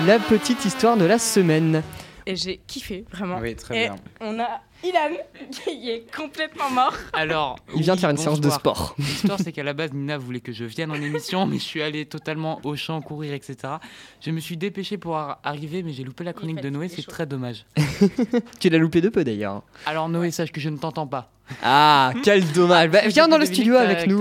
la 0.04 0.18
petite 0.18 0.64
histoire 0.64 0.96
de 0.96 1.04
la 1.04 1.20
semaine. 1.20 1.84
Et 2.26 2.36
j'ai 2.36 2.58
kiffé, 2.66 3.04
vraiment. 3.10 3.38
Oui, 3.40 3.54
très 3.56 3.76
Et 3.76 3.88
bien. 3.88 3.96
on 4.20 4.38
a 4.38 4.60
Ilan 4.84 5.16
qui 5.50 5.90
est 5.90 6.04
complètement 6.14 6.68
mort. 6.70 6.94
Alors, 7.12 7.56
Il 7.74 7.82
vient 7.82 7.94
de 7.94 8.00
faire 8.00 8.10
une 8.10 8.16
séance 8.16 8.40
de 8.40 8.50
sport. 8.50 8.94
L'histoire, 8.98 9.38
c'est 9.38 9.52
qu'à 9.52 9.62
la 9.62 9.72
base, 9.74 9.92
Nina 9.92 10.18
voulait 10.18 10.40
que 10.40 10.52
je 10.52 10.64
vienne 10.64 10.90
en 10.90 10.94
émission, 10.96 11.46
mais 11.46 11.58
je 11.58 11.62
suis 11.64 11.82
allé 11.82 12.04
totalement 12.06 12.60
au 12.64 12.74
champ, 12.76 13.00
courir, 13.00 13.32
etc. 13.32 13.74
Je 14.20 14.30
me 14.32 14.40
suis 14.40 14.56
dépêché 14.56 14.98
pour 14.98 15.16
ar- 15.16 15.38
arriver, 15.44 15.82
mais 15.82 15.92
j'ai 15.92 16.02
loupé 16.04 16.24
la 16.24 16.32
chronique 16.32 16.60
de 16.60 16.68
Noé, 16.70 16.88
c'est 16.88 17.06
très 17.06 17.26
dommage. 17.26 17.64
Tu 18.60 18.68
l'as 18.70 18.78
loupé 18.78 19.00
de 19.00 19.08
peu 19.08 19.22
d'ailleurs. 19.24 19.62
Alors, 19.86 20.08
Noé, 20.08 20.30
sache 20.32 20.50
que 20.52 20.60
je 20.60 20.68
ne 20.68 20.76
t'entends 20.78 21.06
pas. 21.06 21.30
Ah, 21.62 22.12
quel 22.24 22.44
dommage. 22.52 22.90
Bah, 22.90 23.00
viens 23.06 23.28
dans 23.28 23.38
le 23.38 23.46
studio 23.46 23.76
avec 23.76 24.06
nous. 24.06 24.18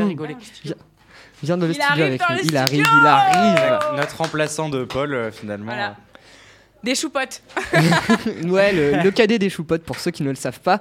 Viens 1.44 1.58
dans 1.58 1.66
le 1.66 1.72
Il 1.72 1.76
studio 1.82 1.90
arrive 1.90 2.04
avec 2.06 2.22
nous. 2.22 2.38
Il 2.50 2.58
arrive, 2.58 2.86
studio. 2.86 3.00
il 3.02 3.08
arrive. 3.08 3.80
Notre 3.98 4.18
remplaçant 4.18 4.70
de 4.70 4.84
Paul, 4.84 5.14
euh, 5.14 5.32
finalement. 5.32 5.66
Voilà. 5.72 5.96
Des 6.84 6.96
choupottes. 6.96 7.42
Ouais, 8.46 8.74
le, 8.74 9.04
le 9.04 9.12
cadet 9.12 9.38
des 9.40 9.50
choupottes 9.50 9.84
pour 9.84 10.00
ceux 10.00 10.12
qui 10.12 10.24
ne 10.24 10.30
le 10.30 10.36
savent 10.36 10.60
pas. 10.60 10.80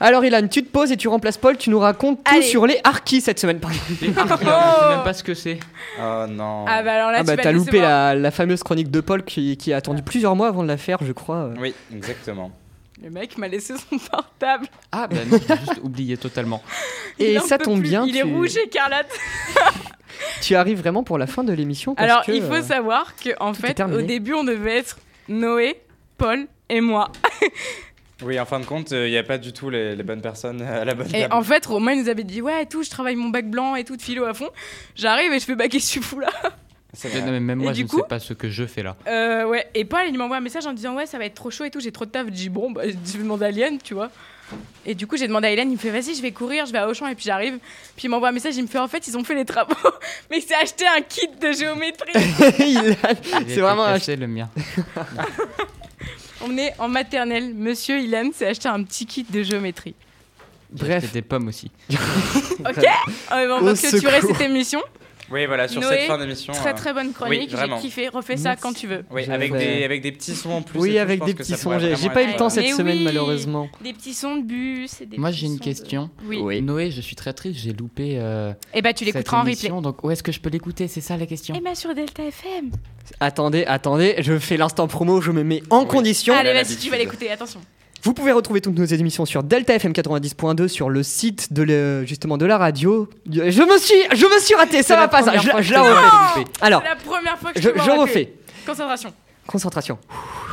Alors, 0.00 0.24
Ilan, 0.24 0.46
tu 0.48 0.62
te 0.62 0.68
poses 0.70 0.92
et 0.92 0.96
tu 0.96 1.08
remplaces 1.08 1.38
Paul. 1.38 1.56
Tu 1.56 1.70
nous 1.70 1.78
racontes 1.78 2.22
tout 2.22 2.42
sur 2.42 2.66
les 2.66 2.78
Harkis 2.84 3.20
cette 3.22 3.38
semaine. 3.38 3.58
Pardon. 3.58 3.76
Les 4.02 4.08
Harkis, 4.16 4.44
alors, 4.44 4.74
je 4.76 4.82
sais 4.88 4.94
même 4.94 5.04
pas 5.04 5.12
ce 5.14 5.22
que 5.24 5.34
c'est. 5.34 5.58
Oh 6.00 6.24
non. 6.28 6.64
Ah 6.68 6.82
bah 6.82 6.92
alors 6.94 7.10
là, 7.10 7.18
Ah 7.18 7.20
tu 7.20 7.26
bah 7.26 7.36
t'as 7.36 7.52
loupé 7.52 7.80
la, 7.80 8.14
la 8.14 8.30
fameuse 8.30 8.62
chronique 8.62 8.90
de 8.90 9.00
Paul 9.00 9.22
qui, 9.24 9.56
qui 9.56 9.72
a 9.72 9.76
attendu 9.78 10.02
plusieurs 10.02 10.36
mois 10.36 10.48
avant 10.48 10.62
de 10.62 10.68
la 10.68 10.76
faire, 10.76 10.98
je 11.02 11.12
crois. 11.12 11.50
Oui, 11.58 11.74
exactement. 11.94 12.52
Le 13.02 13.10
mec 13.10 13.38
m'a 13.38 13.48
laissé 13.48 13.74
son 13.76 13.96
portable. 13.98 14.66
Ah, 14.92 15.06
bah 15.06 15.16
non, 15.30 15.38
j'ai 15.48 15.56
juste 15.56 15.80
oublié 15.82 16.16
totalement. 16.16 16.62
Et 17.18 17.38
ça 17.38 17.56
tombe 17.58 17.80
plus. 17.80 17.88
bien. 17.90 18.04
Il 18.06 18.16
est 18.16 18.22
rouge 18.22 18.56
écarlate. 18.56 19.10
Tu 20.42 20.56
arrives 20.56 20.78
vraiment 20.78 21.04
pour 21.04 21.16
la 21.16 21.28
fin 21.28 21.44
de 21.44 21.52
l'émission 21.52 21.94
Alors, 21.96 22.24
que, 22.24 22.32
il 22.32 22.42
faut 22.42 22.54
euh, 22.54 22.62
savoir 22.62 23.14
que 23.16 23.30
en 23.38 23.54
fait, 23.54 23.80
au 23.80 24.02
début, 24.02 24.34
on 24.34 24.42
devait 24.42 24.78
être 24.78 24.98
Noé, 25.28 25.80
Paul 26.16 26.46
et 26.68 26.80
moi. 26.80 27.10
Oui, 28.22 28.38
en 28.40 28.44
fin 28.46 28.58
de 28.58 28.64
compte, 28.64 28.90
il 28.90 29.10
n'y 29.10 29.16
a 29.16 29.22
pas 29.22 29.38
du 29.38 29.52
tout 29.52 29.70
les, 29.70 29.94
les 29.94 30.02
bonnes 30.02 30.20
personnes 30.20 30.60
à 30.62 30.84
la 30.84 30.94
bonne 30.94 31.06
Et 31.14 31.20
table. 31.20 31.34
en 31.34 31.42
fait, 31.42 31.64
Romain 31.66 31.92
il 31.92 32.02
nous 32.02 32.08
avait 32.08 32.24
dit 32.24 32.42
Ouais, 32.42 32.64
et 32.64 32.66
tout, 32.66 32.82
je 32.82 32.90
travaille 32.90 33.14
mon 33.14 33.28
bac 33.28 33.48
blanc 33.48 33.76
et 33.76 33.84
tout 33.84 33.96
de 33.96 34.02
philo 34.02 34.24
à 34.24 34.34
fond. 34.34 34.48
J'arrive 34.96 35.32
et 35.32 35.38
je 35.38 35.44
fais 35.44 35.54
bac 35.54 35.72
et 35.74 35.78
je 35.78 35.84
suis 35.84 36.00
fou 36.00 36.18
là. 36.18 36.30
C'est 36.94 37.14
Non, 37.20 37.30
mais 37.30 37.38
même 37.38 37.58
moi, 37.58 37.72
je 37.72 37.82
ne 37.82 37.86
sais 37.88 38.02
pas 38.08 38.18
ce 38.18 38.32
que 38.32 38.48
je 38.48 38.64
fais 38.66 38.82
là. 38.82 38.96
Euh, 39.06 39.44
ouais. 39.44 39.68
Et 39.74 39.84
Paul, 39.84 40.00
il 40.08 40.18
m'envoie 40.18 40.38
un 40.38 40.40
message 40.40 40.66
en 40.66 40.72
disant 40.72 40.96
Ouais, 40.96 41.06
ça 41.06 41.18
va 41.18 41.26
être 41.26 41.34
trop 41.34 41.50
chaud 41.50 41.64
et 41.64 41.70
tout, 41.70 41.78
j'ai 41.80 41.92
trop 41.92 42.06
de 42.06 42.10
taf. 42.10 42.26
Je 42.26 42.32
dis 42.32 42.48
Bon, 42.48 42.70
bah, 42.72 42.82
je 42.88 42.94
vais 42.94 43.22
demander 43.22 43.44
à 43.44 43.50
Liane, 43.52 43.78
tu 43.84 43.94
vois. 43.94 44.10
Et 44.86 44.94
du 44.94 45.06
coup, 45.06 45.16
j'ai 45.16 45.26
demandé 45.28 45.48
à 45.48 45.50
Hélène, 45.50 45.70
il 45.70 45.74
me 45.74 45.78
fait 45.78 45.90
Vas-y, 45.90 46.14
je 46.14 46.22
vais 46.22 46.32
courir, 46.32 46.64
je 46.66 46.72
vais 46.72 46.78
à 46.78 46.88
Auchan 46.88 47.06
et 47.08 47.14
puis 47.14 47.24
j'arrive. 47.24 47.58
Puis 47.96 48.04
il 48.04 48.08
m'envoie 48.08 48.28
un 48.28 48.32
message, 48.32 48.56
il 48.56 48.62
me 48.62 48.68
fait 48.68 48.78
En 48.78 48.88
fait, 48.88 49.06
ils 49.06 49.16
ont 49.18 49.24
fait 49.24 49.34
les 49.34 49.44
travaux, 49.44 49.74
mais 50.30 50.38
il 50.38 50.42
s'est 50.42 50.54
acheté 50.54 50.84
un 50.86 51.02
kit 51.02 51.28
de 51.40 51.52
géométrie. 51.52 52.12
Il 52.58 52.78
a- 53.02 53.14
J'ai 53.46 53.54
C'est 53.54 53.60
vraiment 53.60 53.84
cassé 53.86 54.16
le 54.16 54.26
mien. 54.26 54.48
On 56.40 56.56
est 56.56 56.72
en 56.78 56.88
maternelle. 56.88 57.52
Monsieur 57.54 57.98
Hélène 57.98 58.32
s'est 58.32 58.46
acheté 58.46 58.68
un 58.68 58.82
petit 58.84 59.06
kit 59.06 59.24
de 59.28 59.42
géométrie. 59.42 59.94
Bref. 60.70 61.02
acheté 61.04 61.12
des 61.14 61.22
pommes 61.22 61.48
aussi. 61.48 61.70
Ok 61.90 62.84
tu 64.00 64.06
restes 64.06 64.20
secours. 64.26 64.36
cette 64.36 64.40
émission. 64.48 64.80
Oui, 65.30 65.46
voilà, 65.46 65.68
sur 65.68 65.80
Noé, 65.80 65.90
cette 65.98 66.06
fin 66.06 66.18
d'émission. 66.18 66.52
Très 66.54 66.70
euh, 66.70 66.74
très 66.74 66.92
bonne 66.94 67.12
chronique, 67.12 67.50
j'ai 67.50 67.80
kiffé. 67.80 68.08
Refais 68.08 68.36
ça 68.36 68.56
quand 68.56 68.72
tu 68.72 68.86
veux. 68.86 69.04
Oui, 69.10 69.24
avec 69.30 69.52
des, 69.52 69.84
avec 69.84 70.00
des 70.02 70.12
petits 70.12 70.34
sons 70.34 70.50
en 70.52 70.62
plus. 70.62 70.78
Oui, 70.80 70.98
avec 70.98 71.22
des 71.24 71.34
petits 71.34 71.54
sons. 71.56 71.78
J'ai 71.78 72.08
pas 72.10 72.22
eu 72.22 72.28
le 72.28 72.36
temps 72.36 72.48
cette 72.48 72.64
Mais 72.64 72.72
semaine 72.72 72.98
oui. 72.98 73.04
malheureusement. 73.04 73.68
Des 73.82 73.92
petits 73.92 74.14
sons 74.14 74.36
de 74.36 74.42
bus. 74.44 75.00
Et 75.00 75.06
des 75.06 75.18
Moi, 75.18 75.30
j'ai 75.30 75.46
une 75.46 75.56
de- 75.56 75.62
question. 75.62 76.10
Oui. 76.24 76.62
Noé, 76.62 76.90
je 76.90 77.00
suis 77.00 77.16
très 77.16 77.32
triste, 77.32 77.60
j'ai 77.60 77.72
loupé. 77.72 78.16
euh, 78.18 78.52
Et 78.74 78.82
bah, 78.82 78.92
tu 78.92 79.04
cette 79.04 79.14
l'écouteras 79.14 79.36
en 79.38 79.40
replay. 79.40 79.52
émission, 79.52 79.82
Donc, 79.82 80.02
où 80.04 80.10
est-ce 80.10 80.22
que 80.22 80.32
je 80.32 80.40
peux 80.40 80.50
l'écouter? 80.50 80.88
C'est 80.88 81.00
ça 81.00 81.16
la 81.16 81.26
question. 81.26 81.54
Et 81.54 81.60
bah, 81.60 81.74
sur 81.74 81.94
Delta 81.94 82.22
FM. 82.24 82.70
Attendez, 83.20 83.64
attendez, 83.66 84.16
je 84.18 84.38
fais 84.38 84.56
l'instant 84.56 84.86
promo, 84.88 85.20
je 85.20 85.30
me 85.32 85.42
mets 85.42 85.62
en 85.70 85.84
condition. 85.84 86.34
Allez, 86.34 86.52
vas-y, 86.52 86.76
tu 86.76 86.90
vas 86.90 86.98
l'écouter, 86.98 87.30
attention. 87.30 87.60
Vous 88.02 88.14
pouvez 88.14 88.32
retrouver 88.32 88.60
toutes 88.60 88.78
nos 88.78 88.84
émissions 88.84 89.26
sur 89.26 89.42
Delta 89.42 89.74
FM 89.74 89.92
90.2 89.92 90.68
sur 90.68 90.88
le 90.88 91.02
site 91.02 91.52
de 91.52 91.62
le- 91.62 92.04
justement 92.06 92.38
de 92.38 92.46
la 92.46 92.56
radio. 92.56 93.08
Je 93.30 93.40
me 93.40 93.78
suis, 93.78 93.94
je 94.14 94.24
me 94.26 94.40
suis 94.40 94.54
raté, 94.54 94.82
ça 94.82 94.96
va 94.96 95.08
pas 95.08 95.22
ça. 95.22 95.36
Je, 95.36 95.48
la 95.72 95.82
refais. 95.82 96.44
Alors, 96.60 96.82
la 96.82 96.96
première 96.96 97.38
fois 97.38 97.52
que 97.52 97.60
je, 97.60 97.68
je, 97.68 97.90
refais. 97.90 98.32
Concentration. 98.66 99.12
Concentration. 99.48 99.98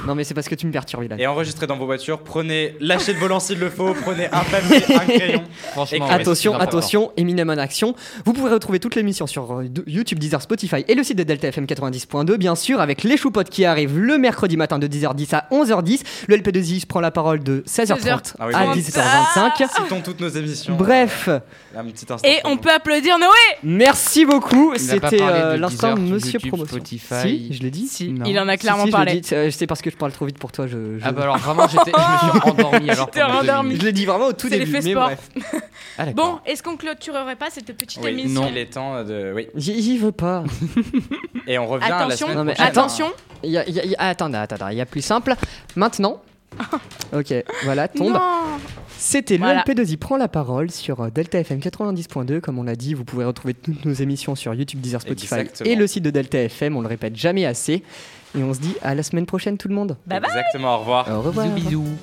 Non 0.08 0.16
mais 0.16 0.24
c'est 0.24 0.34
parce 0.34 0.48
que 0.48 0.56
tu 0.56 0.66
me 0.66 0.72
perturbes 0.72 1.04
Ilan. 1.04 1.18
Et 1.20 1.28
enregistrez 1.28 1.68
dans 1.68 1.76
vos 1.78 1.86
voitures, 1.86 2.20
prenez, 2.20 2.76
lâchez 2.80 3.12
le 3.14 3.20
volant 3.20 3.40
s'il 3.40 3.60
le 3.60 3.70
faut, 3.70 3.94
prenez 3.94 4.28
un 4.28 4.44
papier, 4.44 4.96
un 4.96 5.00
crayon. 5.06 5.44
Franchement, 5.74 6.08
Attention, 6.10 6.56
attention, 6.56 7.12
Eminem 7.18 7.50
en 7.50 7.58
action. 7.58 7.94
Vous 8.26 8.34
pourrez 8.34 8.52
retrouver 8.52 8.80
toute 8.80 8.96
l'émission 8.96 9.28
sur 9.28 9.52
euh, 9.60 9.66
YouTube, 9.86 10.18
Deezer, 10.20 10.42
Spotify 10.42 10.86
et 10.88 10.96
le 10.96 11.04
site 11.04 11.18
de 11.18 11.24
Delta 11.24 11.50
FM 11.50 11.66
90.2, 11.66 12.38
bien 12.38 12.56
sûr, 12.56 12.80
avec 12.80 13.04
les 13.04 13.18
choupottes 13.18 13.50
qui 13.50 13.66
arrivent 13.66 13.98
le 14.00 14.18
mercredi 14.18 14.56
matin 14.58 14.80
de 14.80 14.88
10h10 14.88 15.36
à 15.36 15.48
11h10. 15.52 16.02
Le 16.28 16.38
LP2I 16.38 16.86
prend 16.86 17.02
la 17.02 17.12
parole 17.12 17.44
de 17.44 17.64
16h30 17.68 18.36
Ah 18.40 18.48
oui, 18.48 18.54
à 18.56 18.66
bon. 18.66 18.74
17h25. 18.74 19.84
Citons 19.84 20.02
toutes 20.02 20.22
nos 20.22 20.30
émissions. 20.30 20.76
Bref. 20.76 21.30
Et 22.24 22.38
on 22.46 22.58
peut 22.58 22.72
applaudir 22.72 23.20
Noé 23.20 23.28
merci 23.64 24.26
beaucoup. 24.26 24.74
C'était 24.78 25.22
euh, 25.22 25.56
de 25.56 25.60
l'instant 25.60 25.96
Monsieur 25.98 26.34
YouTube, 26.34 26.50
Promotion. 26.50 26.78
Spotify. 26.78 27.48
Si, 27.50 27.54
je 27.54 27.62
l'ai 27.62 27.72
dit. 27.72 27.88
Si, 27.88 28.16
il 28.26 28.40
en 28.40 28.48
a 28.48 28.58
clairement 28.58 28.85
l'ai 28.86 28.92
parlé. 28.92 29.14
dit. 29.22 29.28
C'est 29.28 29.52
c'est 29.52 29.68
parce 29.68 29.82
que 29.82 29.90
je 29.90 29.96
parle 29.96 30.12
trop 30.12 30.26
vite 30.26 30.38
pour 30.38 30.52
toi. 30.52 30.68
Je, 30.68 30.98
je- 31.00 31.04
Ah 31.04 31.12
bah 31.12 31.24
alors 31.24 31.38
vraiment, 31.38 31.68
je 31.68 31.78
me 31.78 31.82
suis 31.84 31.92
endormi 32.52 32.90
alors. 32.90 33.10
Deux 33.12 33.22
endormi. 33.22 33.70
minutes. 33.70 33.82
je 33.82 33.86
l'ai 33.88 33.94
dit 33.94 34.06
vraiment 34.06 34.28
au 34.28 34.34
tout 34.34 34.48
C'est 34.50 34.60
début. 34.60 34.72
l'effet 34.72 34.84
mais 34.86 34.92
sport. 34.92 35.04
bref. 35.06 35.30
Ah. 35.98 36.08
Bon, 36.14 36.40
est-ce 36.46 36.62
qu'on 36.62 36.76
clôturerait 36.76 37.38
pas 37.38 37.50
cette 37.50 37.72
petite 37.74 38.02
Oui, 38.04 38.10
émission 38.10 38.48
il 38.50 38.58
est 38.58 38.66
temps 38.74 39.02
de. 39.06 39.32
Oui. 39.34 39.48
J'y 39.56 39.98
veux 39.98 40.12
pas. 40.12 40.44
Et 41.48 41.58
on 41.58 41.68
revient 41.68 41.86
à 41.86 41.90
la 41.90 41.98
Attention, 42.00 42.28
semaine 42.28 42.38
Non, 42.38 42.44
mais 42.44 42.54
prochaine. 42.54 42.70
attention. 42.72 43.08
Il 43.44 43.52
y 43.52 43.58
a- 43.58 43.66
il 43.70 43.74
y 43.76 43.80
a- 43.80 43.86
il 43.86 43.92
y 43.92 43.96
a- 43.96 44.02
attendez, 44.10 44.38
attendez, 44.38 44.66
il 44.74 44.78
y 44.78 44.82
a 44.82 44.86
plus 44.86 45.02
simple. 45.02 45.36
Maintenant. 45.78 46.22
Ok, 47.14 47.34
voilà, 47.64 47.88
tombe. 47.88 48.14
Non. 48.14 48.20
C'était 48.98 49.38
Voilà. 49.38 49.64
le 49.68 49.74
LP2I 49.74 49.98
prend 49.98 50.18
la 50.18 50.28
parole 50.28 50.72
sur 50.72 51.02
euh, 51.02 51.10
Delta 51.10 51.40
FM 51.40 51.60
90.2. 51.60 52.40
Comme 52.42 52.60
on 52.60 52.64
l'a 52.64 52.76
dit, 52.76 52.94
vous 52.94 53.04
pouvez 53.06 53.24
retrouver 53.26 53.54
toutes 53.54 53.84
nos 53.86 53.94
émissions 53.94 54.36
sur 54.36 54.54
YouTube, 54.54 54.80
Deezer, 54.82 55.02
Spotify 55.02 55.36
Exactement. 55.36 55.70
et 55.70 55.76
le 55.76 55.86
site 55.88 56.04
de 56.04 56.10
Delta 56.12 56.40
FM. 56.40 56.76
On 56.78 56.82
le 56.82 56.88
répète 56.88 57.16
jamais 57.16 57.46
assez. 57.46 57.84
Et 58.38 58.44
on 58.44 58.54
se 58.54 58.60
dit 58.60 58.76
à 58.82 58.96
la 58.96 59.04
semaine 59.04 59.26
prochaine, 59.26 59.58
tout 59.58 59.68
le 59.68 59.76
monde. 59.76 59.98
Bye 60.06 60.20
bye. 60.20 60.30
Exactement, 60.30 60.76
au 60.76 60.80
revoir. 60.80 61.10
Au 61.10 61.22
revoir. 61.22 61.48
Bisous, 61.48 61.82
bisous. 61.82 61.98